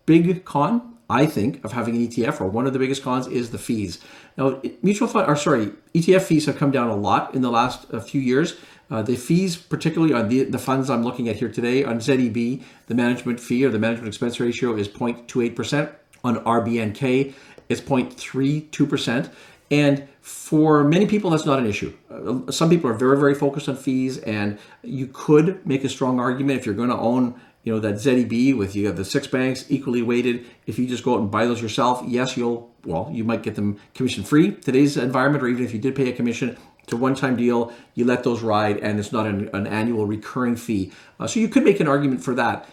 big 0.06 0.44
con, 0.44 0.97
I 1.10 1.24
think, 1.26 1.64
of 1.64 1.72
having 1.72 1.96
an 1.96 2.06
ETF, 2.06 2.40
or 2.40 2.48
one 2.48 2.66
of 2.66 2.72
the 2.72 2.78
biggest 2.78 3.02
cons, 3.02 3.26
is 3.26 3.50
the 3.50 3.58
fees. 3.58 3.98
Now, 4.36 4.60
mutual 4.82 5.08
fund, 5.08 5.26
or 5.28 5.36
sorry, 5.36 5.72
ETF 5.94 6.22
fees 6.22 6.46
have 6.46 6.58
come 6.58 6.70
down 6.70 6.88
a 6.90 6.96
lot 6.96 7.34
in 7.34 7.40
the 7.40 7.50
last 7.50 7.92
uh, 7.92 8.00
few 8.00 8.20
years. 8.20 8.56
Uh, 8.90 9.02
the 9.02 9.16
fees, 9.16 9.56
particularly 9.56 10.12
on 10.12 10.28
the, 10.28 10.44
the 10.44 10.58
funds 10.58 10.90
I'm 10.90 11.02
looking 11.02 11.28
at 11.28 11.36
here 11.36 11.50
today, 11.50 11.84
on 11.84 11.98
ZEB, 11.98 12.62
the 12.86 12.94
management 12.94 13.40
fee 13.40 13.64
or 13.64 13.70
the 13.70 13.78
management 13.78 14.08
expense 14.08 14.38
ratio 14.40 14.74
is 14.76 14.88
0.28%. 14.88 15.94
On 16.24 16.36
RBNK, 16.44 17.32
it's 17.68 17.80
0.32%. 17.80 19.30
And 19.70 20.08
for 20.20 20.82
many 20.84 21.06
people, 21.06 21.30
that's 21.30 21.44
not 21.44 21.58
an 21.58 21.66
issue. 21.66 21.94
Uh, 22.10 22.50
some 22.50 22.70
people 22.70 22.90
are 22.90 22.94
very, 22.94 23.18
very 23.18 23.34
focused 23.34 23.68
on 23.68 23.76
fees, 23.76 24.18
and 24.18 24.58
you 24.82 25.08
could 25.12 25.64
make 25.66 25.84
a 25.84 25.88
strong 25.88 26.18
argument 26.18 26.58
if 26.58 26.66
you're 26.66 26.74
going 26.74 26.88
to 26.88 26.96
own 26.96 27.38
you 27.68 27.74
know 27.74 27.80
that 27.80 27.96
ZEB 27.96 28.56
with 28.56 28.74
you 28.74 28.86
have 28.86 28.96
the 28.96 29.04
six 29.04 29.26
banks 29.26 29.66
equally 29.68 30.00
weighted. 30.00 30.46
If 30.66 30.78
you 30.78 30.86
just 30.86 31.04
go 31.04 31.12
out 31.12 31.20
and 31.20 31.30
buy 31.30 31.44
those 31.44 31.60
yourself, 31.60 32.02
yes, 32.06 32.34
you'll 32.34 32.74
well, 32.86 33.10
you 33.12 33.24
might 33.24 33.42
get 33.42 33.56
them 33.56 33.78
commission 33.92 34.24
free 34.24 34.52
today's 34.52 34.96
environment, 34.96 35.44
or 35.44 35.48
even 35.48 35.66
if 35.66 35.74
you 35.74 35.78
did 35.78 35.94
pay 35.94 36.08
a 36.08 36.14
commission, 36.14 36.56
it's 36.82 36.94
a 36.94 36.96
one-time 36.96 37.36
deal. 37.36 37.70
You 37.92 38.06
let 38.06 38.24
those 38.24 38.40
ride, 38.40 38.78
and 38.78 38.98
it's 38.98 39.12
not 39.12 39.26
an, 39.26 39.50
an 39.52 39.66
annual 39.66 40.06
recurring 40.06 40.56
fee. 40.56 40.92
Uh, 41.20 41.26
so 41.26 41.40
you 41.40 41.48
could 41.48 41.62
make 41.62 41.78
an 41.78 41.88
argument 41.88 42.24
for 42.24 42.34
that. 42.36 42.66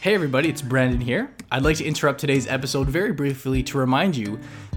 Hey 0.00 0.14
everybody, 0.14 0.48
it's 0.48 0.62
Brandon 0.62 1.02
here. 1.02 1.30
I'd 1.52 1.62
like 1.62 1.76
to 1.76 1.84
interrupt 1.84 2.20
today's 2.20 2.46
episode 2.46 2.88
very 2.88 3.12
briefly 3.12 3.62
to 3.64 3.76
remind 3.76 4.16
you 4.16 4.40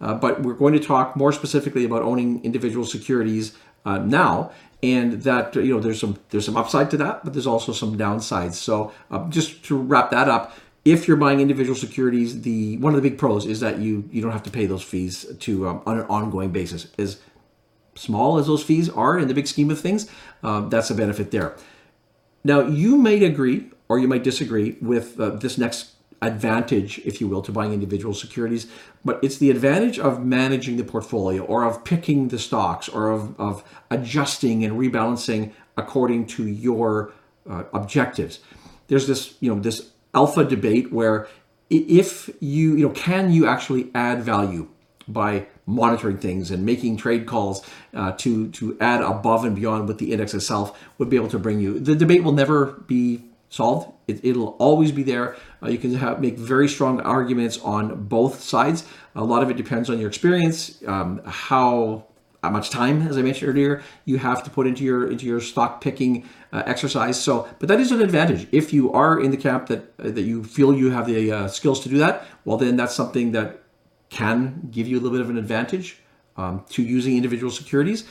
Uh, 0.00 0.14
but 0.14 0.42
we're 0.42 0.54
going 0.54 0.72
to 0.72 0.80
talk 0.80 1.16
more 1.16 1.32
specifically 1.32 1.84
about 1.84 2.02
owning 2.02 2.42
individual 2.44 2.84
securities 2.84 3.56
uh, 3.84 3.98
now, 3.98 4.50
and 4.82 5.22
that 5.22 5.54
you 5.56 5.74
know 5.74 5.80
there's 5.80 6.00
some 6.00 6.18
there's 6.30 6.44
some 6.44 6.56
upside 6.56 6.90
to 6.90 6.96
that, 6.96 7.24
but 7.24 7.32
there's 7.32 7.46
also 7.46 7.72
some 7.72 7.98
downsides. 7.98 8.54
So 8.54 8.92
uh, 9.10 9.28
just 9.28 9.64
to 9.64 9.76
wrap 9.76 10.10
that 10.10 10.28
up, 10.28 10.56
if 10.84 11.08
you're 11.08 11.16
buying 11.16 11.40
individual 11.40 11.76
securities, 11.76 12.42
the 12.42 12.76
one 12.78 12.94
of 12.94 13.02
the 13.02 13.08
big 13.08 13.18
pros 13.18 13.44
is 13.44 13.60
that 13.60 13.78
you 13.78 14.08
you 14.12 14.22
don't 14.22 14.32
have 14.32 14.44
to 14.44 14.50
pay 14.50 14.66
those 14.66 14.82
fees 14.82 15.26
to 15.40 15.68
um, 15.68 15.82
on 15.84 15.98
an 15.98 16.06
ongoing 16.06 16.50
basis. 16.50 16.88
As 16.98 17.20
small 17.94 18.38
as 18.38 18.46
those 18.46 18.62
fees 18.62 18.88
are 18.88 19.18
in 19.18 19.26
the 19.26 19.34
big 19.34 19.48
scheme 19.48 19.70
of 19.70 19.80
things, 19.80 20.08
um, 20.42 20.70
that's 20.70 20.90
a 20.90 20.94
benefit 20.94 21.30
there. 21.30 21.56
Now 22.44 22.60
you 22.60 22.96
might 22.96 23.22
agree 23.22 23.70
or 23.88 23.98
you 23.98 24.06
might 24.06 24.22
disagree 24.22 24.76
with 24.80 25.18
uh, 25.18 25.30
this 25.30 25.58
next 25.58 25.92
advantage, 26.20 26.98
if 27.04 27.20
you 27.20 27.28
will, 27.28 27.42
to 27.42 27.52
buying 27.52 27.72
individual 27.72 28.14
securities, 28.14 28.66
but 29.04 29.18
it's 29.22 29.38
the 29.38 29.50
advantage 29.50 29.98
of 29.98 30.24
managing 30.24 30.76
the 30.76 30.84
portfolio 30.84 31.42
or 31.44 31.64
of 31.64 31.84
picking 31.84 32.28
the 32.28 32.38
stocks 32.38 32.88
or 32.88 33.10
of, 33.10 33.38
of 33.38 33.62
adjusting 33.90 34.64
and 34.64 34.78
rebalancing 34.78 35.52
according 35.76 36.26
to 36.26 36.46
your 36.46 37.12
uh, 37.48 37.64
objectives. 37.72 38.40
There's 38.88 39.06
this, 39.06 39.34
you 39.40 39.54
know, 39.54 39.60
this 39.60 39.90
alpha 40.14 40.44
debate 40.44 40.92
where 40.92 41.28
if 41.70 42.30
you, 42.40 42.76
you 42.76 42.88
know, 42.88 42.94
can 42.94 43.30
you 43.30 43.46
actually 43.46 43.90
add 43.94 44.22
value 44.22 44.68
by 45.06 45.46
monitoring 45.66 46.18
things 46.18 46.50
and 46.50 46.64
making 46.64 46.96
trade 46.96 47.26
calls 47.26 47.66
uh, 47.94 48.12
to 48.12 48.48
to 48.50 48.76
add 48.80 49.00
above 49.00 49.44
and 49.44 49.56
beyond 49.56 49.88
what 49.88 49.98
the 49.98 50.12
index 50.12 50.34
itself 50.34 50.78
would 50.98 51.08
be 51.08 51.16
able 51.16 51.28
to 51.28 51.38
bring 51.38 51.60
you. 51.60 51.78
The 51.78 51.94
debate 51.94 52.22
will 52.22 52.32
never 52.32 52.66
be 52.66 53.24
solved. 53.48 53.92
It, 54.06 54.36
will 54.36 54.56
always 54.58 54.92
be 54.92 55.02
there. 55.02 55.36
Uh, 55.62 55.68
you 55.68 55.78
can 55.78 55.94
have, 55.94 56.20
make 56.20 56.38
very 56.38 56.68
strong 56.68 57.00
arguments 57.00 57.58
on 57.58 58.04
both 58.04 58.40
sides. 58.40 58.84
A 59.14 59.24
lot 59.24 59.42
of 59.42 59.50
it 59.50 59.56
depends 59.56 59.90
on 59.90 59.98
your 59.98 60.08
experience, 60.08 60.82
um, 60.86 61.20
how 61.24 62.04
how 62.42 62.50
much 62.50 62.70
time, 62.70 63.02
as 63.02 63.18
I 63.18 63.22
mentioned 63.22 63.50
earlier, 63.50 63.82
you 64.04 64.18
have 64.18 64.44
to 64.44 64.50
put 64.50 64.66
into 64.66 64.84
your 64.84 65.10
into 65.10 65.26
your 65.26 65.40
stock 65.40 65.80
picking 65.80 66.28
uh, 66.52 66.62
exercise. 66.66 67.20
So, 67.20 67.48
but 67.58 67.68
that 67.68 67.80
is 67.80 67.90
an 67.90 68.00
advantage 68.00 68.46
if 68.52 68.72
you 68.72 68.92
are 68.92 69.20
in 69.20 69.32
the 69.32 69.36
camp 69.36 69.66
that 69.66 69.92
uh, 69.98 70.10
that 70.10 70.22
you 70.22 70.44
feel 70.44 70.74
you 70.74 70.90
have 70.90 71.06
the 71.06 71.32
uh, 71.32 71.48
skills 71.48 71.80
to 71.80 71.88
do 71.88 71.98
that. 71.98 72.24
Well, 72.44 72.56
then 72.56 72.76
that's 72.76 72.94
something 72.94 73.32
that 73.32 73.62
can 74.08 74.68
give 74.70 74.86
you 74.86 74.98
a 74.98 75.00
little 75.00 75.18
bit 75.18 75.20
of 75.20 75.30
an 75.30 75.36
advantage 75.36 75.98
um, 76.36 76.64
to 76.70 76.82
using 76.82 77.16
individual 77.16 77.50
securities. 77.50 78.04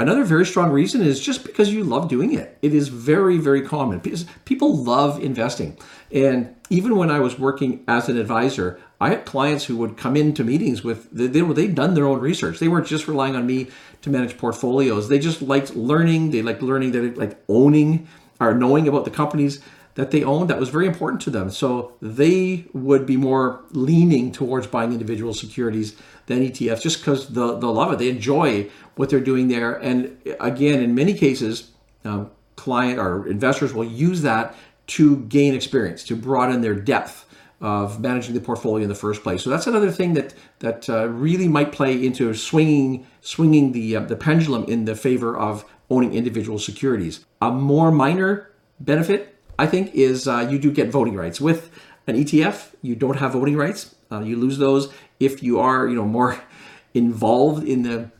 Another 0.00 0.22
very 0.22 0.46
strong 0.46 0.70
reason 0.70 1.02
is 1.02 1.18
just 1.18 1.44
because 1.44 1.72
you 1.72 1.82
love 1.82 2.08
doing 2.08 2.32
it. 2.32 2.56
It 2.62 2.72
is 2.72 2.86
very, 2.86 3.38
very 3.38 3.62
common. 3.62 3.98
Because 3.98 4.26
people 4.44 4.76
love 4.76 5.20
investing. 5.22 5.76
And 6.12 6.54
even 6.70 6.96
when 6.96 7.10
I 7.10 7.20
was 7.20 7.38
working 7.38 7.84
as 7.86 8.08
an 8.08 8.18
advisor, 8.18 8.80
I 9.00 9.10
had 9.10 9.24
clients 9.24 9.64
who 9.64 9.76
would 9.76 9.96
come 9.96 10.16
into 10.16 10.42
meetings 10.44 10.82
with, 10.82 11.10
they, 11.10 11.26
they, 11.26 11.40
they'd 11.40 11.74
done 11.74 11.94
their 11.94 12.06
own 12.06 12.20
research. 12.20 12.58
They 12.58 12.68
weren't 12.68 12.86
just 12.86 13.08
relying 13.08 13.36
on 13.36 13.46
me 13.46 13.68
to 14.02 14.10
manage 14.10 14.38
portfolios. 14.38 15.08
They 15.08 15.18
just 15.18 15.42
liked 15.42 15.76
learning. 15.76 16.30
They 16.30 16.42
liked 16.42 16.62
learning, 16.62 16.92
they 16.92 17.00
like 17.10 17.42
owning 17.48 18.08
or 18.40 18.54
knowing 18.54 18.88
about 18.88 19.04
the 19.04 19.10
companies 19.10 19.60
that 19.98 20.12
they 20.12 20.22
owned 20.22 20.48
that 20.48 20.60
was 20.60 20.68
very 20.68 20.86
important 20.86 21.20
to 21.22 21.30
them. 21.30 21.50
So 21.50 21.94
they 22.00 22.66
would 22.72 23.04
be 23.04 23.16
more 23.16 23.64
leaning 23.72 24.30
towards 24.30 24.68
buying 24.68 24.92
individual 24.92 25.34
securities 25.34 25.96
than 26.26 26.38
ETFs 26.40 26.82
just 26.82 26.98
because 26.98 27.30
the, 27.30 27.58
the 27.58 27.66
love 27.66 27.92
it. 27.92 27.98
They 27.98 28.08
enjoy 28.08 28.70
what 28.94 29.10
they're 29.10 29.18
doing 29.18 29.48
there. 29.48 29.74
And 29.74 30.16
again, 30.38 30.80
in 30.82 30.94
many 30.94 31.14
cases, 31.14 31.72
um, 32.04 32.30
client 32.54 33.00
or 33.00 33.26
investors 33.26 33.72
will 33.74 33.84
use 33.84 34.22
that 34.22 34.54
to 34.88 35.18
gain 35.24 35.54
experience, 35.54 36.04
to 36.04 36.16
broaden 36.16 36.60
their 36.60 36.74
depth 36.74 37.24
of 37.60 38.00
managing 38.00 38.34
the 38.34 38.40
portfolio 38.40 38.82
in 38.84 38.88
the 38.88 38.94
first 38.94 39.22
place. 39.22 39.42
So 39.42 39.50
that's 39.50 39.66
another 39.66 39.90
thing 39.90 40.14
that 40.14 40.34
that 40.60 40.88
uh, 40.88 41.08
really 41.08 41.48
might 41.48 41.72
play 41.72 42.04
into 42.04 42.32
swinging 42.34 43.06
swinging 43.20 43.72
the 43.72 43.96
uh, 43.96 44.00
the 44.00 44.16
pendulum 44.16 44.64
in 44.64 44.84
the 44.84 44.94
favor 44.94 45.36
of 45.36 45.64
owning 45.90 46.14
individual 46.14 46.58
securities. 46.58 47.24
A 47.40 47.50
more 47.50 47.90
minor 47.90 48.50
benefit 48.78 49.38
I 49.58 49.66
think, 49.66 49.94
is 49.94 50.28
uh, 50.28 50.46
you 50.48 50.58
do 50.58 50.70
get 50.70 50.90
voting 50.90 51.16
rights. 51.16 51.40
With 51.40 51.70
an 52.06 52.14
ETF, 52.16 52.74
you 52.80 52.94
don't 52.94 53.16
have 53.16 53.32
voting 53.32 53.56
rights. 53.56 53.94
Uh, 54.10 54.20
you 54.20 54.36
lose 54.36 54.58
those 54.58 54.92
if 55.18 55.42
you 55.42 55.58
are, 55.58 55.88
you 55.88 55.96
know, 55.96 56.04
more 56.04 56.40
involved 56.94 57.66
in 57.66 57.82
the 57.82 58.10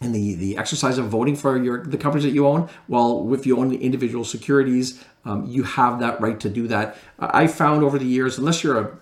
in 0.00 0.12
the, 0.12 0.34
the 0.34 0.56
exercise 0.56 0.98
of 0.98 1.08
voting 1.08 1.36
for 1.36 1.56
your 1.62 1.84
the 1.84 1.98
companies 1.98 2.24
that 2.24 2.32
you 2.32 2.46
own. 2.46 2.68
Well, 2.88 3.32
if 3.32 3.46
you 3.46 3.58
own 3.58 3.72
individual 3.74 4.24
securities, 4.24 5.02
um, 5.24 5.46
you 5.46 5.62
have 5.62 6.00
that 6.00 6.20
right 6.20 6.38
to 6.40 6.48
do 6.48 6.68
that. 6.68 6.96
I 7.18 7.46
found 7.46 7.82
over 7.82 7.98
the 7.98 8.06
years, 8.06 8.38
unless 8.38 8.62
you're 8.62 8.78
a 8.78 8.98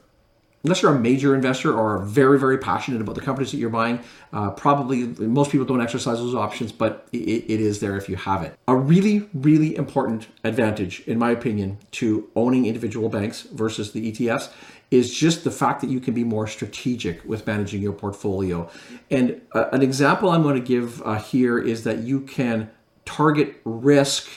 unless 0.65 0.81
you're 0.81 0.95
a 0.95 0.99
major 0.99 1.35
investor 1.35 1.79
or 1.79 1.99
very 1.99 2.39
very 2.39 2.59
passionate 2.59 3.01
about 3.01 3.15
the 3.15 3.21
companies 3.21 3.53
that 3.53 3.59
you're 3.59 3.71
buying 3.71 4.01
uh, 4.33 4.51
probably 4.51 5.05
most 5.19 5.53
people 5.53 5.67
don't 5.67 5.83
exercise 5.83 6.19
those 6.19 6.35
options 6.35 6.73
but 6.73 7.07
it, 7.13 7.19
it 7.19 7.61
is 7.61 7.81
there 7.81 7.97
if 7.97 8.09
you 8.09 8.17
have 8.17 8.43
it 8.43 8.59
a 8.67 8.75
really 8.75 9.29
really 9.35 9.77
important 9.77 10.27
advantage 10.43 11.01
in 11.01 11.19
my 11.19 11.31
opinion 11.31 11.79
to 11.93 12.29
owning 12.35 12.67
individual 12.67 13.09
banks 13.09 13.43
versus 13.43 13.93
the 13.93 14.11
etfs 14.11 14.51
is 14.95 15.13
just 15.13 15.45
the 15.45 15.51
fact 15.51 15.81
that 15.81 15.91
you 15.91 16.01
can 16.01 16.15
be 16.15 16.25
more 16.25 16.47
strategic 16.47 17.25
with 17.25 17.47
managing 17.47 17.83
your 17.83 17.93
portfolio 17.93 18.69
and 19.11 19.41
uh, 19.53 19.67
an 19.73 19.83
example 19.83 20.29
i'm 20.31 20.43
going 20.43 20.55
to 20.55 20.67
give 20.67 21.03
uh, 21.03 21.17
here 21.17 21.59
is 21.59 21.85
that 21.85 21.99
you 21.99 22.21
can 22.21 22.71
target 23.05 23.61
risk 23.65 24.29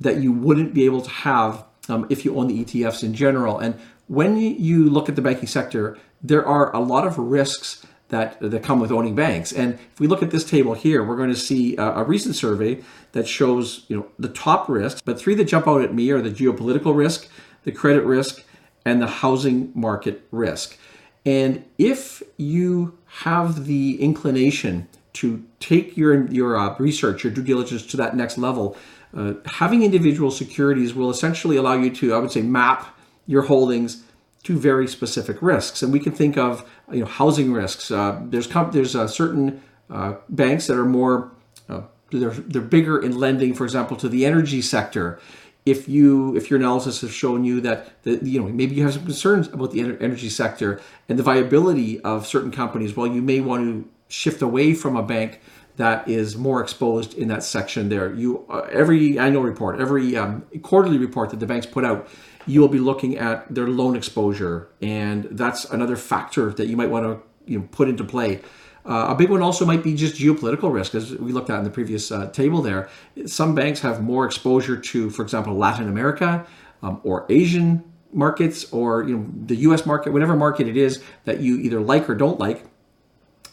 that 0.00 0.18
you 0.18 0.32
wouldn't 0.32 0.74
be 0.74 0.84
able 0.84 1.00
to 1.02 1.10
have 1.10 1.64
um, 1.88 2.06
if 2.10 2.24
you 2.24 2.36
own 2.36 2.48
the 2.48 2.64
ETFs 2.64 3.02
in 3.02 3.14
general. 3.14 3.58
And 3.58 3.78
when 4.08 4.36
you 4.36 4.88
look 4.90 5.08
at 5.08 5.16
the 5.16 5.22
banking 5.22 5.46
sector, 5.46 5.98
there 6.22 6.46
are 6.46 6.74
a 6.74 6.80
lot 6.80 7.06
of 7.06 7.18
risks 7.18 7.84
that, 8.08 8.38
that 8.40 8.62
come 8.62 8.78
with 8.78 8.92
owning 8.92 9.14
banks. 9.14 9.52
And 9.52 9.74
if 9.74 9.98
we 9.98 10.06
look 10.06 10.22
at 10.22 10.30
this 10.30 10.44
table 10.44 10.74
here, 10.74 11.02
we're 11.02 11.16
going 11.16 11.30
to 11.30 11.36
see 11.36 11.76
a, 11.76 11.82
a 11.82 12.04
recent 12.04 12.36
survey 12.36 12.82
that 13.12 13.26
shows 13.26 13.84
you 13.88 13.96
know 13.96 14.06
the 14.18 14.28
top 14.28 14.68
risks, 14.68 15.00
but 15.02 15.18
three 15.18 15.34
that 15.36 15.44
jump 15.44 15.66
out 15.66 15.82
at 15.82 15.94
me 15.94 16.10
are 16.10 16.20
the 16.20 16.30
geopolitical 16.30 16.94
risk, 16.94 17.28
the 17.64 17.72
credit 17.72 18.04
risk, 18.04 18.44
and 18.84 19.00
the 19.00 19.06
housing 19.06 19.72
market 19.74 20.26
risk. 20.30 20.76
And 21.24 21.64
if 21.78 22.22
you 22.36 22.98
have 23.06 23.66
the 23.66 24.00
inclination 24.00 24.88
to 25.14 25.44
take 25.60 25.96
your 25.96 26.26
your 26.30 26.56
uh, 26.56 26.74
research, 26.78 27.22
your 27.22 27.32
due 27.32 27.42
diligence 27.42 27.86
to 27.86 27.96
that 27.98 28.16
next 28.16 28.38
level, 28.38 28.76
uh, 29.14 29.34
having 29.46 29.82
individual 29.82 30.30
securities 30.30 30.94
will 30.94 31.10
essentially 31.10 31.56
allow 31.56 31.74
you 31.74 31.90
to, 31.90 32.14
I 32.14 32.18
would 32.18 32.32
say, 32.32 32.42
map 32.42 32.96
your 33.26 33.42
holdings 33.42 34.02
to 34.44 34.58
very 34.58 34.88
specific 34.88 35.40
risks. 35.40 35.82
And 35.82 35.92
we 35.92 36.00
can 36.00 36.12
think 36.12 36.36
of 36.36 36.68
you 36.90 37.00
know 37.00 37.06
housing 37.06 37.52
risks. 37.52 37.90
Uh, 37.90 38.20
there's 38.24 38.46
comp- 38.46 38.72
there's 38.72 38.96
uh, 38.96 39.06
certain 39.06 39.62
uh, 39.90 40.14
banks 40.28 40.66
that 40.66 40.76
are 40.76 40.86
more 40.86 41.30
uh, 41.68 41.82
they're 42.10 42.30
they're 42.30 42.62
bigger 42.62 42.98
in 43.00 43.18
lending, 43.18 43.54
for 43.54 43.64
example, 43.64 43.96
to 43.98 44.08
the 44.08 44.26
energy 44.26 44.62
sector. 44.62 45.20
If 45.64 45.88
you 45.88 46.36
if 46.36 46.50
your 46.50 46.58
analysis 46.58 47.02
has 47.02 47.12
shown 47.12 47.44
you 47.44 47.60
that 47.60 48.02
that 48.02 48.22
you 48.24 48.40
know 48.40 48.48
maybe 48.48 48.74
you 48.74 48.82
have 48.82 48.94
some 48.94 49.04
concerns 49.04 49.48
about 49.48 49.70
the 49.70 49.80
energy 49.80 50.28
sector 50.28 50.80
and 51.08 51.18
the 51.18 51.22
viability 51.22 52.00
of 52.00 52.26
certain 52.26 52.50
companies, 52.50 52.96
well, 52.96 53.06
you 53.06 53.22
may 53.22 53.40
want 53.40 53.62
to 53.62 53.90
shift 54.08 54.42
away 54.42 54.74
from 54.74 54.96
a 54.96 55.02
bank 55.02 55.40
that 55.76 56.06
is 56.06 56.36
more 56.36 56.60
exposed 56.60 57.14
in 57.14 57.28
that 57.28 57.42
section 57.42 57.88
there. 57.88 58.12
You 58.12 58.44
uh, 58.50 58.66
every 58.70 59.18
annual 59.18 59.42
report, 59.42 59.80
every 59.80 60.16
um, 60.16 60.42
quarterly 60.62 60.98
report 60.98 61.30
that 61.30 61.40
the 61.40 61.46
banks 61.46 61.66
put 61.66 61.84
out 61.84 62.08
you 62.46 62.60
will 62.60 62.68
be 62.68 62.78
looking 62.78 63.16
at 63.18 63.52
their 63.54 63.68
loan 63.68 63.96
exposure, 63.96 64.68
and 64.80 65.24
that's 65.30 65.64
another 65.66 65.96
factor 65.96 66.50
that 66.52 66.66
you 66.66 66.76
might 66.76 66.90
want 66.90 67.04
to 67.04 67.50
you 67.50 67.58
know, 67.58 67.68
put 67.70 67.88
into 67.88 68.04
play. 68.04 68.40
Uh, 68.84 69.06
a 69.10 69.14
big 69.14 69.30
one 69.30 69.42
also 69.42 69.64
might 69.64 69.82
be 69.82 69.94
just 69.94 70.16
geopolitical 70.16 70.72
risk, 70.72 70.94
as 70.94 71.14
we 71.16 71.32
looked 71.32 71.50
at 71.50 71.58
in 71.58 71.64
the 71.64 71.70
previous 71.70 72.10
uh, 72.10 72.28
table 72.30 72.62
there. 72.62 72.88
Some 73.26 73.54
banks 73.54 73.80
have 73.80 74.02
more 74.02 74.24
exposure 74.24 74.76
to, 74.76 75.10
for 75.10 75.22
example, 75.22 75.54
Latin 75.54 75.88
America 75.88 76.44
um, 76.82 77.00
or 77.04 77.24
Asian 77.28 77.84
markets 78.12 78.70
or 78.72 79.04
you 79.04 79.16
know 79.16 79.26
the 79.46 79.56
U.S. 79.56 79.86
market, 79.86 80.12
whatever 80.12 80.36
market 80.36 80.66
it 80.66 80.76
is 80.76 81.02
that 81.24 81.40
you 81.40 81.58
either 81.58 81.80
like 81.80 82.08
or 82.10 82.14
don't 82.14 82.38
like. 82.38 82.64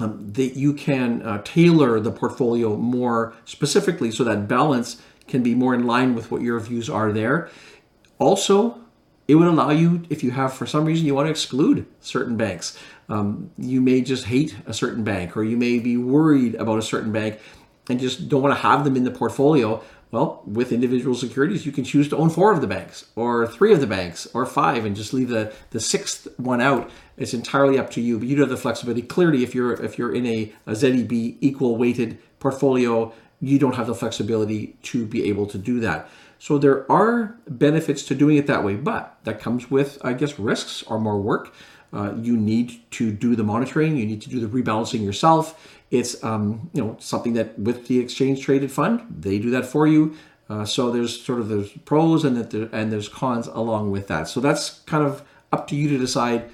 Um, 0.01 0.31
that 0.31 0.55
you 0.55 0.73
can 0.73 1.21
uh, 1.23 1.41
tailor 1.43 1.99
the 1.99 2.11
portfolio 2.11 2.77
more 2.77 3.33
specifically 3.43 4.11
so 4.11 4.23
that 4.23 4.47
balance 4.47 5.01
can 5.27 5.43
be 5.43 5.53
more 5.53 5.75
in 5.75 5.85
line 5.85 6.15
with 6.15 6.31
what 6.31 6.41
your 6.41 6.57
views 6.61 6.89
are 6.89 7.11
there. 7.11 7.49
Also, 8.17 8.79
it 9.27 9.35
would 9.35 9.47
allow 9.47 9.71
you, 9.71 10.03
if 10.09 10.23
you 10.23 10.31
have 10.31 10.53
for 10.53 10.65
some 10.65 10.85
reason 10.85 11.05
you 11.05 11.15
want 11.15 11.27
to 11.27 11.31
exclude 11.31 11.85
certain 11.99 12.37
banks, 12.37 12.79
um, 13.09 13.51
you 13.57 13.81
may 13.81 14.01
just 14.01 14.25
hate 14.25 14.55
a 14.65 14.73
certain 14.73 15.03
bank 15.03 15.35
or 15.35 15.43
you 15.43 15.57
may 15.57 15.79
be 15.79 15.97
worried 15.97 16.55
about 16.55 16.77
a 16.77 16.83
certain 16.83 17.11
bank 17.11 17.39
and 17.89 17.99
just 17.99 18.29
don't 18.29 18.41
want 18.41 18.55
to 18.55 18.61
have 18.61 18.83
them 18.83 18.95
in 18.95 19.03
the 19.03 19.11
portfolio. 19.11 19.83
Well, 20.11 20.41
with 20.45 20.71
individual 20.71 21.13
securities, 21.13 21.65
you 21.65 21.71
can 21.71 21.83
choose 21.83 22.09
to 22.09 22.17
own 22.17 22.31
four 22.31 22.51
of 22.51 22.61
the 22.61 22.67
banks 22.67 23.05
or 23.15 23.45
three 23.45 23.73
of 23.73 23.79
the 23.79 23.87
banks 23.87 24.27
or 24.33 24.45
five 24.45 24.85
and 24.85 24.95
just 24.95 25.13
leave 25.13 25.29
the, 25.29 25.53
the 25.69 25.79
sixth 25.79 26.27
one 26.37 26.61
out. 26.61 26.89
It's 27.17 27.33
entirely 27.33 27.77
up 27.77 27.91
to 27.91 28.01
you, 28.01 28.17
but 28.17 28.27
you 28.27 28.35
do 28.35 28.41
have 28.41 28.49
the 28.49 28.57
flexibility. 28.57 29.03
Clearly, 29.03 29.43
if 29.43 29.53
you're 29.53 29.73
if 29.73 29.97
you're 29.99 30.13
in 30.13 30.25
a, 30.25 30.53
a 30.65 30.71
ZEB 30.71 31.37
equal 31.41 31.77
weighted 31.77 32.17
portfolio, 32.39 33.13
you 33.39 33.59
don't 33.59 33.75
have 33.75 33.87
the 33.87 33.95
flexibility 33.95 34.77
to 34.83 35.05
be 35.05 35.29
able 35.29 35.45
to 35.47 35.57
do 35.57 35.79
that. 35.81 36.09
So 36.39 36.57
there 36.57 36.89
are 36.91 37.37
benefits 37.47 38.03
to 38.03 38.15
doing 38.15 38.37
it 38.37 38.47
that 38.47 38.63
way, 38.63 38.75
but 38.75 39.17
that 39.25 39.41
comes 39.41 39.69
with, 39.69 39.99
I 40.03 40.13
guess, 40.13 40.39
risks 40.39 40.83
or 40.83 40.97
more 40.97 41.19
work. 41.19 41.53
Uh, 41.91 42.13
you 42.15 42.37
need 42.37 42.79
to 42.91 43.11
do 43.11 43.35
the 43.35 43.43
monitoring. 43.43 43.97
You 43.97 44.05
need 44.05 44.21
to 44.21 44.29
do 44.29 44.39
the 44.39 44.47
rebalancing 44.47 45.03
yourself. 45.03 45.77
It's 45.91 46.23
um, 46.23 46.69
you 46.73 46.83
know 46.83 46.95
something 46.99 47.33
that 47.33 47.57
with 47.57 47.87
the 47.87 47.99
exchange 47.99 48.43
traded 48.43 48.71
fund, 48.71 49.01
they 49.09 49.39
do 49.39 49.49
that 49.51 49.65
for 49.65 49.87
you. 49.87 50.15
Uh, 50.49 50.65
so 50.65 50.91
there's 50.91 51.21
sort 51.21 51.39
of 51.39 51.49
there's 51.49 51.71
pros 51.85 52.23
and 52.23 52.35
that 52.37 52.51
there, 52.51 52.69
and 52.71 52.91
there's 52.91 53.09
cons 53.09 53.47
along 53.47 53.91
with 53.91 54.07
that. 54.07 54.27
So 54.27 54.39
that's 54.39 54.79
kind 54.85 55.03
of 55.03 55.23
up 55.51 55.67
to 55.67 55.75
you 55.75 55.89
to 55.89 55.97
decide 55.97 56.49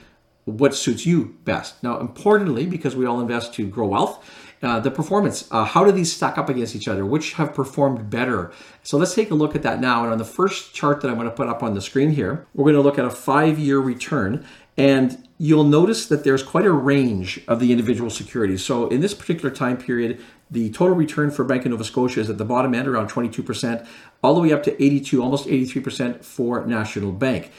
what 0.45 0.75
suits 0.75 1.05
you 1.05 1.35
best. 1.43 1.81
Now, 1.83 1.99
importantly, 1.99 2.65
because 2.65 2.95
we 2.95 3.05
all 3.05 3.19
invest 3.19 3.53
to 3.55 3.67
grow 3.67 3.87
wealth, 3.87 4.23
uh, 4.61 4.79
the 4.79 4.91
performance, 4.91 5.47
uh, 5.51 5.65
how 5.65 5.83
do 5.83 5.91
these 5.91 6.13
stack 6.13 6.37
up 6.37 6.49
against 6.49 6.75
each 6.75 6.87
other? 6.87 7.05
Which 7.05 7.33
have 7.33 7.53
performed 7.53 8.09
better? 8.09 8.51
So 8.83 8.97
let's 8.97 9.15
take 9.15 9.31
a 9.31 9.35
look 9.35 9.55
at 9.55 9.63
that 9.63 9.81
now. 9.81 10.03
And 10.03 10.11
on 10.11 10.17
the 10.17 10.25
first 10.25 10.73
chart 10.73 11.01
that 11.01 11.09
I'm 11.09 11.15
going 11.15 11.29
to 11.29 11.35
put 11.35 11.47
up 11.47 11.63
on 11.63 11.73
the 11.73 11.81
screen 11.81 12.11
here, 12.11 12.45
we're 12.53 12.63
going 12.63 12.75
to 12.75 12.81
look 12.81 12.99
at 12.99 13.05
a 13.05 13.09
five 13.09 13.59
year 13.59 13.79
return. 13.79 14.45
And 14.77 15.25
you'll 15.37 15.65
notice 15.65 16.05
that 16.07 16.23
there's 16.23 16.43
quite 16.43 16.65
a 16.65 16.71
range 16.71 17.41
of 17.47 17.59
the 17.59 17.71
individual 17.71 18.09
securities. 18.09 18.63
So 18.63 18.87
in 18.87 19.01
this 19.01 19.13
particular 19.13 19.49
time 19.49 19.77
period, 19.77 20.21
the 20.49 20.69
total 20.71 20.95
return 20.95 21.31
for 21.31 21.43
Bank 21.43 21.65
of 21.65 21.71
Nova 21.71 21.83
Scotia 21.83 22.21
is 22.21 22.29
at 22.29 22.37
the 22.37 22.45
bottom 22.45 22.73
end 22.73 22.87
around 22.87 23.09
22%, 23.09 23.85
all 24.23 24.35
the 24.35 24.41
way 24.41 24.53
up 24.53 24.63
to 24.63 24.83
82, 24.83 25.21
almost 25.21 25.47
83% 25.47 26.23
for 26.23 26.65
National 26.65 27.11
Bank. 27.11 27.51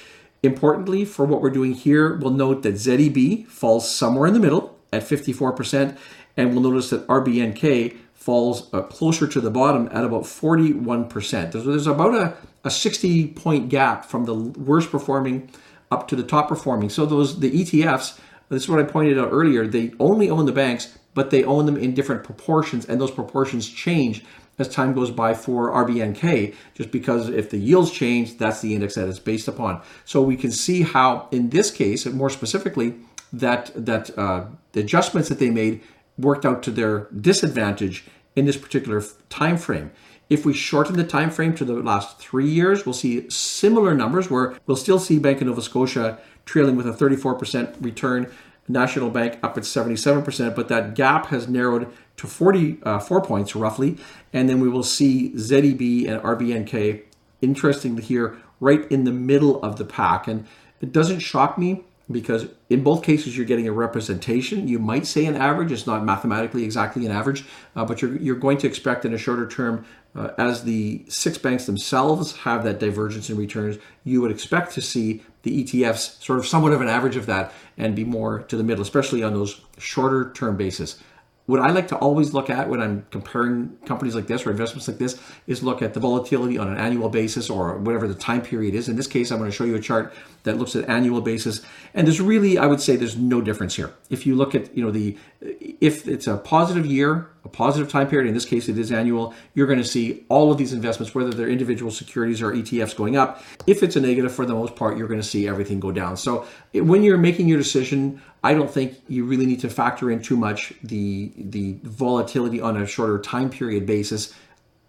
Importantly, 0.42 1.04
for 1.04 1.25
what 1.25 1.42
we're 1.42 1.50
doing 1.50 1.75
here, 1.75 2.16
we'll 2.16 2.30
note 2.30 2.62
that 2.62 2.75
ZEB 2.75 3.47
falls 3.49 3.90
somewhere 3.90 4.26
in 4.26 4.35
the 4.35 4.40
middle 4.40 4.78
at 4.92 5.02
54%, 5.02 5.97
and 6.37 6.52
we'll 6.52 6.62
notice 6.62 6.90
that 6.90 7.06
RBNK 7.09 7.97
falls 8.14 8.73
uh, 8.73 8.83
closer 8.83 9.26
to 9.26 9.40
the 9.40 9.50
bottom 9.50 9.88
at 9.92 10.04
about 10.04 10.23
41%. 10.23 11.52
There's, 11.52 11.64
there's 11.64 11.87
about 11.87 12.14
a, 12.14 12.37
a 12.64 12.71
60 12.71 13.28
point 13.28 13.68
gap 13.68 14.04
from 14.04 14.25
the 14.25 14.35
worst 14.35 14.90
performing 14.90 15.50
up 15.90 16.09
to 16.09 16.16
the 16.16 16.23
top 16.23 16.49
performing. 16.49 16.90
So 16.90 17.07
those 17.07 17.40
the 17.40 17.50
ETFs, 17.50 18.19
this 18.49 18.64
is 18.64 18.69
what 18.69 18.81
I 18.81 18.85
pointed 18.85 19.19
out 19.19 19.31
earlier, 19.31 19.66
they 19.66 19.93
only 19.99 20.31
own 20.31 20.47
the 20.47 20.52
banks, 20.52 20.97
but 21.14 21.31
they 21.31 21.45
own 21.45 21.66
them 21.66 21.76
in 21.76 21.95
different 21.95 22.25
proportions, 22.25 22.87
and 22.87 23.00
those 23.00 23.11
proportions 23.11 23.69
change 23.69 24.25
as 24.59 24.69
time 24.69 24.95
goes 24.95 25.11
by 25.11 25.35
for 25.35 25.71
RBNK, 25.71 26.55
just 26.75 26.90
because 26.90 27.28
if 27.28 27.50
the 27.50 27.59
yields 27.59 27.90
change, 27.90 28.38
that's 28.38 28.61
the 28.61 28.75
index 28.75 28.95
that 28.95 29.09
it's 29.09 29.19
based 29.19 29.49
upon. 29.49 29.83
So 30.05 30.23
we 30.23 30.37
can 30.37 30.50
see 30.50 30.83
how, 30.83 31.28
in 31.31 31.50
this 31.50 31.71
case, 31.71 32.07
more 32.07 32.31
specifically, 32.31 32.95
that 33.33 33.71
that 33.75 34.16
uh, 34.19 34.47
the 34.73 34.81
adjustments 34.81 35.28
that 35.28 35.38
they 35.38 35.50
made 35.50 35.83
worked 36.19 36.47
out 36.47 36.62
to 36.62 36.71
their 36.71 37.09
disadvantage 37.09 38.05
in 38.35 38.47
this 38.47 38.57
particular 38.57 39.02
time 39.28 39.57
frame. 39.57 39.90
If 40.28 40.45
we 40.45 40.54
shorten 40.54 40.97
the 40.97 41.04
time 41.04 41.30
frame 41.30 41.54
to 41.54 41.64
the 41.64 41.75
last 41.75 42.18
three 42.18 42.49
years, 42.49 42.85
we'll 42.85 42.95
see 42.95 43.30
similar 43.30 43.95
numbers 43.95 44.28
where 44.28 44.59
we'll 44.66 44.76
still 44.76 44.99
see 44.99 45.18
Bank 45.18 45.40
of 45.40 45.47
Nova 45.47 45.62
Scotia 45.62 46.18
trailing 46.45 46.75
with 46.76 46.87
a 46.87 46.92
34% 46.92 47.76
return, 47.80 48.33
National 48.66 49.11
Bank 49.11 49.38
up 49.42 49.56
at 49.56 49.62
77%, 49.62 50.56
but 50.56 50.68
that 50.68 50.95
gap 50.95 51.26
has 51.26 51.49
narrowed 51.49 51.92
to 52.16 52.26
44 52.26 53.21
points 53.21 53.54
roughly. 53.54 53.99
And 54.33 54.49
then 54.49 54.59
we 54.61 54.68
will 54.68 54.83
see 54.83 55.33
ZEB 55.35 56.09
and 56.09 56.21
RBNK, 56.23 57.02
interestingly 57.40 58.02
here, 58.02 58.37
right 58.59 58.90
in 58.90 59.04
the 59.04 59.12
middle 59.12 59.62
of 59.62 59.76
the 59.76 59.85
pack. 59.85 60.26
And 60.26 60.47
it 60.80 60.92
doesn't 60.92 61.21
shock 61.21 61.56
me 61.56 61.85
because 62.11 62.47
in 62.71 62.83
both 62.83 63.02
cases 63.02 63.37
you're 63.37 63.47
getting 63.47 63.66
a 63.66 63.73
representation. 63.73 64.68
You 64.68 64.78
might 64.78 65.06
say 65.06 65.26
an 65.26 65.37
average; 65.37 65.73
it's 65.73 65.87
not 65.87 66.04
mathematically 66.04 66.64
exactly 66.64 67.04
an 67.06 67.12
average, 67.12 67.45
uh, 67.75 67.85
but 67.85 68.00
you're 68.00 68.16
you're 68.16 68.37
going 68.37 68.59
to 68.59 68.66
expect 68.66 69.04
in 69.04 69.12
a 69.12 69.18
shorter 69.18 69.47
term, 69.49 69.85
uh, 70.17 70.31
as 70.39 70.65
the 70.65 71.05
six 71.09 71.37
banks 71.37 71.67
themselves 71.67 72.37
have 72.39 72.65
that 72.65 72.81
divergence 72.81 73.29
in 73.29 73.37
returns, 73.37 73.77
you 74.03 74.21
would 74.21 74.31
expect 74.31 74.73
to 74.73 74.81
see 74.81 75.23
the 75.43 75.63
ETFs 75.63 76.23
sort 76.23 76.39
of 76.39 76.47
somewhat 76.47 76.73
of 76.73 76.81
an 76.81 76.89
average 76.89 77.17
of 77.17 77.27
that 77.27 77.53
and 77.77 77.95
be 77.95 78.05
more 78.05 78.41
to 78.41 78.57
the 78.57 78.65
middle, 78.65 78.83
especially 78.83 79.23
on 79.23 79.35
those 79.35 79.61
shorter 79.79 80.33
term 80.33 80.57
basis 80.57 80.99
what 81.47 81.61
I 81.61 81.71
like 81.71 81.88
to 81.88 81.97
always 81.97 82.35
look 82.35 82.50
at 82.50 82.69
when 82.69 82.81
I'm 82.81 83.07
comparing 83.11 83.76
companies 83.87 84.15
like 84.15 84.26
this 84.26 84.45
or 84.45 84.50
investments 84.50 84.88
like 84.88 84.99
this 84.99 85.19
is 85.47 85.62
look 85.62 85.81
at 85.81 85.95
the 85.95 86.00
volatility 86.00 86.59
on 86.59 86.69
an 86.69 86.76
annual 86.76 87.09
basis 87.09 87.49
or 87.49 87.79
whatever 87.79 88.09
the 88.09 88.15
time 88.15 88.43
period 88.43 88.75
is. 88.75 88.88
In 88.88 88.97
this 88.97 89.07
case, 89.07 89.31
I'm 89.31 89.38
going 89.38 89.50
to 89.50 89.57
show 89.57 89.65
you 89.65 89.76
a 89.76 89.81
chart 89.81 90.12
that 90.43 90.59
looks 90.59 90.75
at 90.75 90.88
annual 90.88 91.21
basis. 91.21 91.62
And 91.95 92.07
there's 92.07 92.21
really, 92.21 92.59
I 92.59 92.67
would 92.67 92.81
say 92.81 92.97
there's 92.97 93.17
no 93.17 93.41
difference 93.41 93.76
here. 93.76 93.93
If 94.11 94.26
you 94.26 94.35
look 94.35 94.55
at, 94.55 94.76
you 94.76 94.85
know, 94.85 94.91
the, 94.91 95.17
if 95.41 96.09
it's 96.09 96.26
a 96.26 96.37
positive 96.37 96.85
year, 96.85 97.29
a 97.45 97.49
positive 97.49 97.91
time 97.91 98.09
period, 98.09 98.29
in 98.29 98.35
this 98.35 98.45
case 98.45 98.69
it 98.69 98.76
is 98.76 98.91
annual, 98.91 99.33
you're 99.55 99.69
going 99.69 99.79
to 99.79 99.85
see 99.85 100.25
all 100.29 100.50
of 100.50 100.59
these 100.59 100.73
investments, 100.73 101.15
whether 101.15 101.31
they're 101.31 101.49
individual 101.49 101.93
securities 101.93 102.43
or 102.43 102.53
ETFs 102.53 102.97
going 102.97 103.17
up. 103.17 103.43
If 103.67 103.85
it's 103.85 103.95
a 103.95 104.00
negative 104.00 104.35
for 104.35 104.47
the 104.47 104.55
most 104.55 104.75
part, 104.75 104.99
you're 104.99 105.09
going 105.09 105.21
to 105.21 105.26
see 105.26 105.47
everything 105.47 105.79
go 105.79 105.93
down. 105.93 106.17
So 106.17 106.47
when 106.73 107.05
you're 107.05 107.19
making 107.19 107.49
your 107.49 107.59
decision, 107.59 108.21
I 108.47 108.55
don't 108.55 108.71
think 108.71 108.95
you 109.09 109.25
really 109.25 109.45
need 109.45 109.59
to 109.61 109.69
factor 109.69 110.09
in 110.09 110.23
too 110.23 110.37
much 110.37 110.73
the 110.85 111.33
the 111.37 111.79
volatility 111.83 112.61
on 112.61 112.76
a 112.76 112.87
shorter 112.87 113.19
time 113.19 113.50
period 113.50 113.87
basis. 113.87 114.32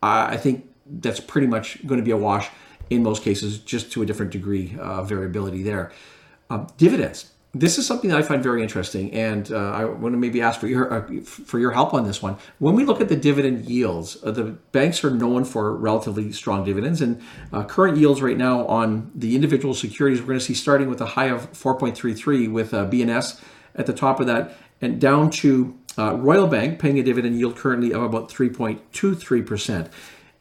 Uh, 0.03 0.27
I 0.29 0.37
think 0.37 0.69
that's 0.85 1.19
pretty 1.19 1.47
much 1.47 1.65
going 1.87 1.99
to 1.99 2.05
be 2.05 2.11
a 2.11 2.17
wash 2.17 2.49
in 2.91 3.01
most 3.01 3.23
cases, 3.23 3.57
just 3.57 3.91
to 3.93 4.03
a 4.03 4.05
different 4.05 4.31
degree 4.31 4.73
of 4.73 4.79
uh, 4.79 5.03
variability 5.03 5.63
there. 5.63 5.91
Uh, 6.51 6.67
dividends 6.77 7.31
this 7.59 7.77
is 7.77 7.85
something 7.85 8.09
that 8.09 8.17
I 8.19 8.21
find 8.21 8.43
very 8.43 8.61
interesting, 8.61 9.13
and 9.13 9.51
uh, 9.51 9.71
I 9.71 9.85
want 9.85 10.13
to 10.13 10.17
maybe 10.17 10.41
ask 10.41 10.59
for 10.59 10.67
your 10.67 10.93
uh, 10.93 11.21
for 11.21 11.59
your 11.59 11.71
help 11.71 11.93
on 11.93 12.05
this 12.05 12.21
one. 12.21 12.37
When 12.59 12.75
we 12.75 12.83
look 12.83 12.99
at 12.99 13.09
the 13.09 13.15
dividend 13.15 13.69
yields, 13.69 14.17
uh, 14.23 14.31
the 14.31 14.43
banks 14.71 15.03
are 15.03 15.11
known 15.11 15.45
for 15.45 15.75
relatively 15.75 16.31
strong 16.31 16.63
dividends, 16.63 17.01
and 17.01 17.21
uh, 17.53 17.63
current 17.63 17.97
yields 17.97 18.21
right 18.21 18.37
now 18.37 18.65
on 18.67 19.11
the 19.15 19.35
individual 19.35 19.73
securities 19.73 20.19
we're 20.19 20.27
going 20.27 20.39
to 20.39 20.45
see 20.45 20.53
starting 20.53 20.89
with 20.89 20.99
a 20.99 21.05
high 21.05 21.29
of 21.29 21.51
4.33 21.53 22.51
with 22.51 22.73
uh, 22.73 22.85
BNS 22.85 23.41
at 23.75 23.85
the 23.85 23.93
top 23.93 24.19
of 24.19 24.27
that, 24.27 24.57
and 24.81 24.99
down 24.99 25.29
to 25.29 25.77
uh, 25.97 26.15
Royal 26.15 26.47
Bank 26.47 26.79
paying 26.79 26.99
a 26.99 27.03
dividend 27.03 27.37
yield 27.37 27.55
currently 27.55 27.93
of 27.93 28.03
about 28.03 28.29
3.23 28.29 29.45
percent. 29.45 29.89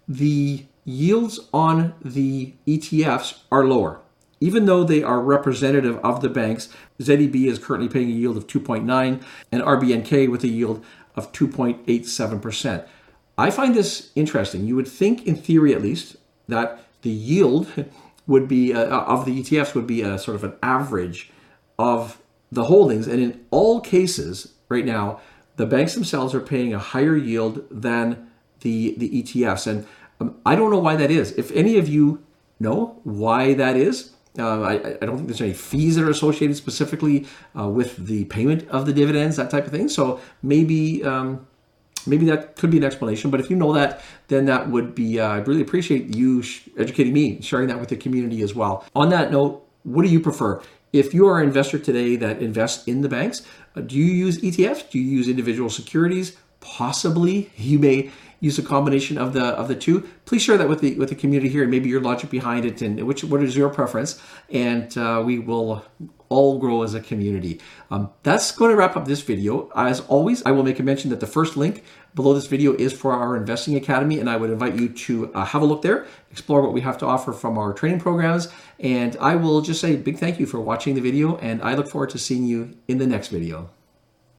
The 0.08 0.64
yields 0.84 1.40
on 1.52 1.94
the 2.02 2.54
ETFs 2.66 3.40
are 3.50 3.64
lower 3.64 4.00
even 4.40 4.66
though 4.66 4.84
they 4.84 5.02
are 5.02 5.20
representative 5.20 5.98
of 5.98 6.20
the 6.20 6.28
banks, 6.28 6.68
ZEB 7.00 7.46
is 7.46 7.58
currently 7.58 7.88
paying 7.88 8.08
a 8.08 8.12
yield 8.12 8.36
of 8.36 8.46
2.9 8.46 9.22
and 9.52 9.62
RBNK 9.62 10.30
with 10.30 10.44
a 10.44 10.48
yield 10.48 10.84
of 11.14 11.32
2.87%. 11.32 12.86
I 13.38 13.50
find 13.50 13.74
this 13.74 14.10
interesting. 14.14 14.66
You 14.66 14.76
would 14.76 14.88
think, 14.88 15.26
in 15.26 15.36
theory 15.36 15.74
at 15.74 15.82
least, 15.82 16.16
that 16.48 16.84
the 17.02 17.10
yield 17.10 17.68
would 18.26 18.48
be 18.48 18.72
uh, 18.72 18.84
of 18.84 19.24
the 19.24 19.42
ETFs 19.42 19.74
would 19.74 19.86
be 19.86 20.02
a 20.02 20.18
sort 20.18 20.34
of 20.34 20.44
an 20.44 20.54
average 20.62 21.30
of 21.78 22.20
the 22.50 22.64
holdings, 22.64 23.06
and 23.06 23.20
in 23.20 23.44
all 23.50 23.80
cases, 23.80 24.54
right 24.68 24.84
now, 24.84 25.20
the 25.56 25.66
banks 25.66 25.94
themselves 25.94 26.34
are 26.34 26.40
paying 26.40 26.72
a 26.72 26.78
higher 26.78 27.16
yield 27.16 27.66
than 27.70 28.30
the 28.60 28.94
the 28.96 29.22
ETFs, 29.22 29.66
and 29.66 29.86
um, 30.20 30.36
I 30.44 30.56
don't 30.56 30.70
know 30.70 30.78
why 30.78 30.96
that 30.96 31.10
is. 31.10 31.32
If 31.32 31.50
any 31.52 31.78
of 31.78 31.88
you 31.88 32.24
know 32.58 33.00
why 33.04 33.54
that 33.54 33.76
is, 33.76 34.12
uh, 34.38 34.60
I, 34.60 34.74
I, 34.74 35.06
don't 35.06 35.16
think 35.16 35.28
there's 35.28 35.40
any 35.40 35.52
fees 35.52 35.96
that 35.96 36.04
are 36.04 36.10
associated 36.10 36.56
specifically 36.56 37.26
uh, 37.58 37.68
with 37.68 38.06
the 38.06 38.24
payment 38.26 38.68
of 38.68 38.86
the 38.86 38.92
dividends, 38.92 39.36
that 39.36 39.50
type 39.50 39.66
of 39.66 39.72
thing. 39.72 39.88
So 39.88 40.20
maybe 40.42 41.04
um, 41.04 41.46
maybe 42.06 42.26
that 42.26 42.56
could 42.56 42.70
be 42.70 42.78
an 42.78 42.84
explanation. 42.84 43.30
But 43.30 43.40
if 43.40 43.50
you 43.50 43.56
know 43.56 43.72
that, 43.72 44.02
then 44.28 44.46
that 44.46 44.70
would 44.70 44.94
be. 44.94 45.20
Uh, 45.20 45.28
I'd 45.28 45.48
really 45.48 45.62
appreciate 45.62 46.14
you 46.14 46.42
sh- 46.42 46.68
educating 46.78 47.12
me, 47.12 47.40
sharing 47.40 47.68
that 47.68 47.80
with 47.80 47.88
the 47.88 47.96
community 47.96 48.42
as 48.42 48.54
well. 48.54 48.84
On 48.94 49.08
that 49.10 49.30
note, 49.30 49.66
what 49.82 50.02
do 50.02 50.08
you 50.08 50.20
prefer? 50.20 50.62
If 50.92 51.12
you 51.12 51.26
are 51.28 51.40
an 51.40 51.46
investor 51.46 51.78
today 51.78 52.16
that 52.16 52.40
invests 52.40 52.86
in 52.86 53.02
the 53.02 53.08
banks, 53.08 53.42
uh, 53.74 53.80
do 53.80 53.96
you 53.96 54.04
use 54.04 54.38
ETFs? 54.40 54.88
Do 54.90 54.98
you 54.98 55.04
use 55.04 55.28
individual 55.28 55.68
securities? 55.68 56.36
Possibly, 56.60 57.50
you 57.56 57.78
may 57.78 58.10
use 58.40 58.58
a 58.58 58.62
combination 58.62 59.18
of 59.18 59.32
the 59.32 59.44
of 59.44 59.68
the 59.68 59.74
two. 59.74 60.08
Please 60.24 60.42
share 60.42 60.58
that 60.58 60.68
with 60.68 60.80
the 60.80 60.94
with 60.96 61.08
the 61.08 61.14
community 61.14 61.48
here 61.48 61.62
and 61.62 61.70
maybe 61.70 61.88
your 61.88 62.00
logic 62.00 62.30
behind 62.30 62.64
it 62.64 62.82
and 62.82 63.02
which 63.06 63.24
what 63.24 63.42
is 63.42 63.56
your 63.56 63.70
preference. 63.70 64.20
And 64.50 64.96
uh, 64.98 65.22
we 65.24 65.38
will 65.38 65.84
all 66.28 66.58
grow 66.58 66.82
as 66.82 66.94
a 66.94 67.00
community. 67.00 67.60
Um, 67.90 68.10
that's 68.22 68.50
going 68.52 68.70
to 68.70 68.76
wrap 68.76 68.96
up 68.96 69.06
this 69.06 69.22
video. 69.22 69.70
As 69.76 70.00
always, 70.00 70.42
I 70.44 70.50
will 70.50 70.64
make 70.64 70.78
a 70.78 70.82
mention 70.82 71.10
that 71.10 71.20
the 71.20 71.26
first 71.26 71.56
link 71.56 71.84
below 72.14 72.34
this 72.34 72.46
video 72.46 72.74
is 72.74 72.92
for 72.92 73.12
our 73.12 73.36
Investing 73.36 73.76
Academy, 73.76 74.18
and 74.18 74.28
I 74.28 74.36
would 74.36 74.50
invite 74.50 74.74
you 74.74 74.88
to 74.88 75.32
uh, 75.34 75.44
have 75.44 75.62
a 75.62 75.64
look 75.64 75.82
there, 75.82 76.06
explore 76.30 76.62
what 76.62 76.72
we 76.72 76.80
have 76.80 76.98
to 76.98 77.06
offer 77.06 77.32
from 77.32 77.58
our 77.58 77.72
training 77.72 78.00
programs, 78.00 78.48
and 78.80 79.16
I 79.20 79.36
will 79.36 79.60
just 79.60 79.80
say 79.80 79.96
big 79.96 80.18
thank 80.18 80.40
you 80.40 80.46
for 80.46 80.58
watching 80.58 80.94
the 80.94 81.00
video, 81.00 81.36
and 81.36 81.62
I 81.62 81.74
look 81.74 81.88
forward 81.88 82.10
to 82.10 82.18
seeing 82.18 82.44
you 82.44 82.76
in 82.88 82.98
the 82.98 83.06
next 83.06 83.28
video. 83.28 83.70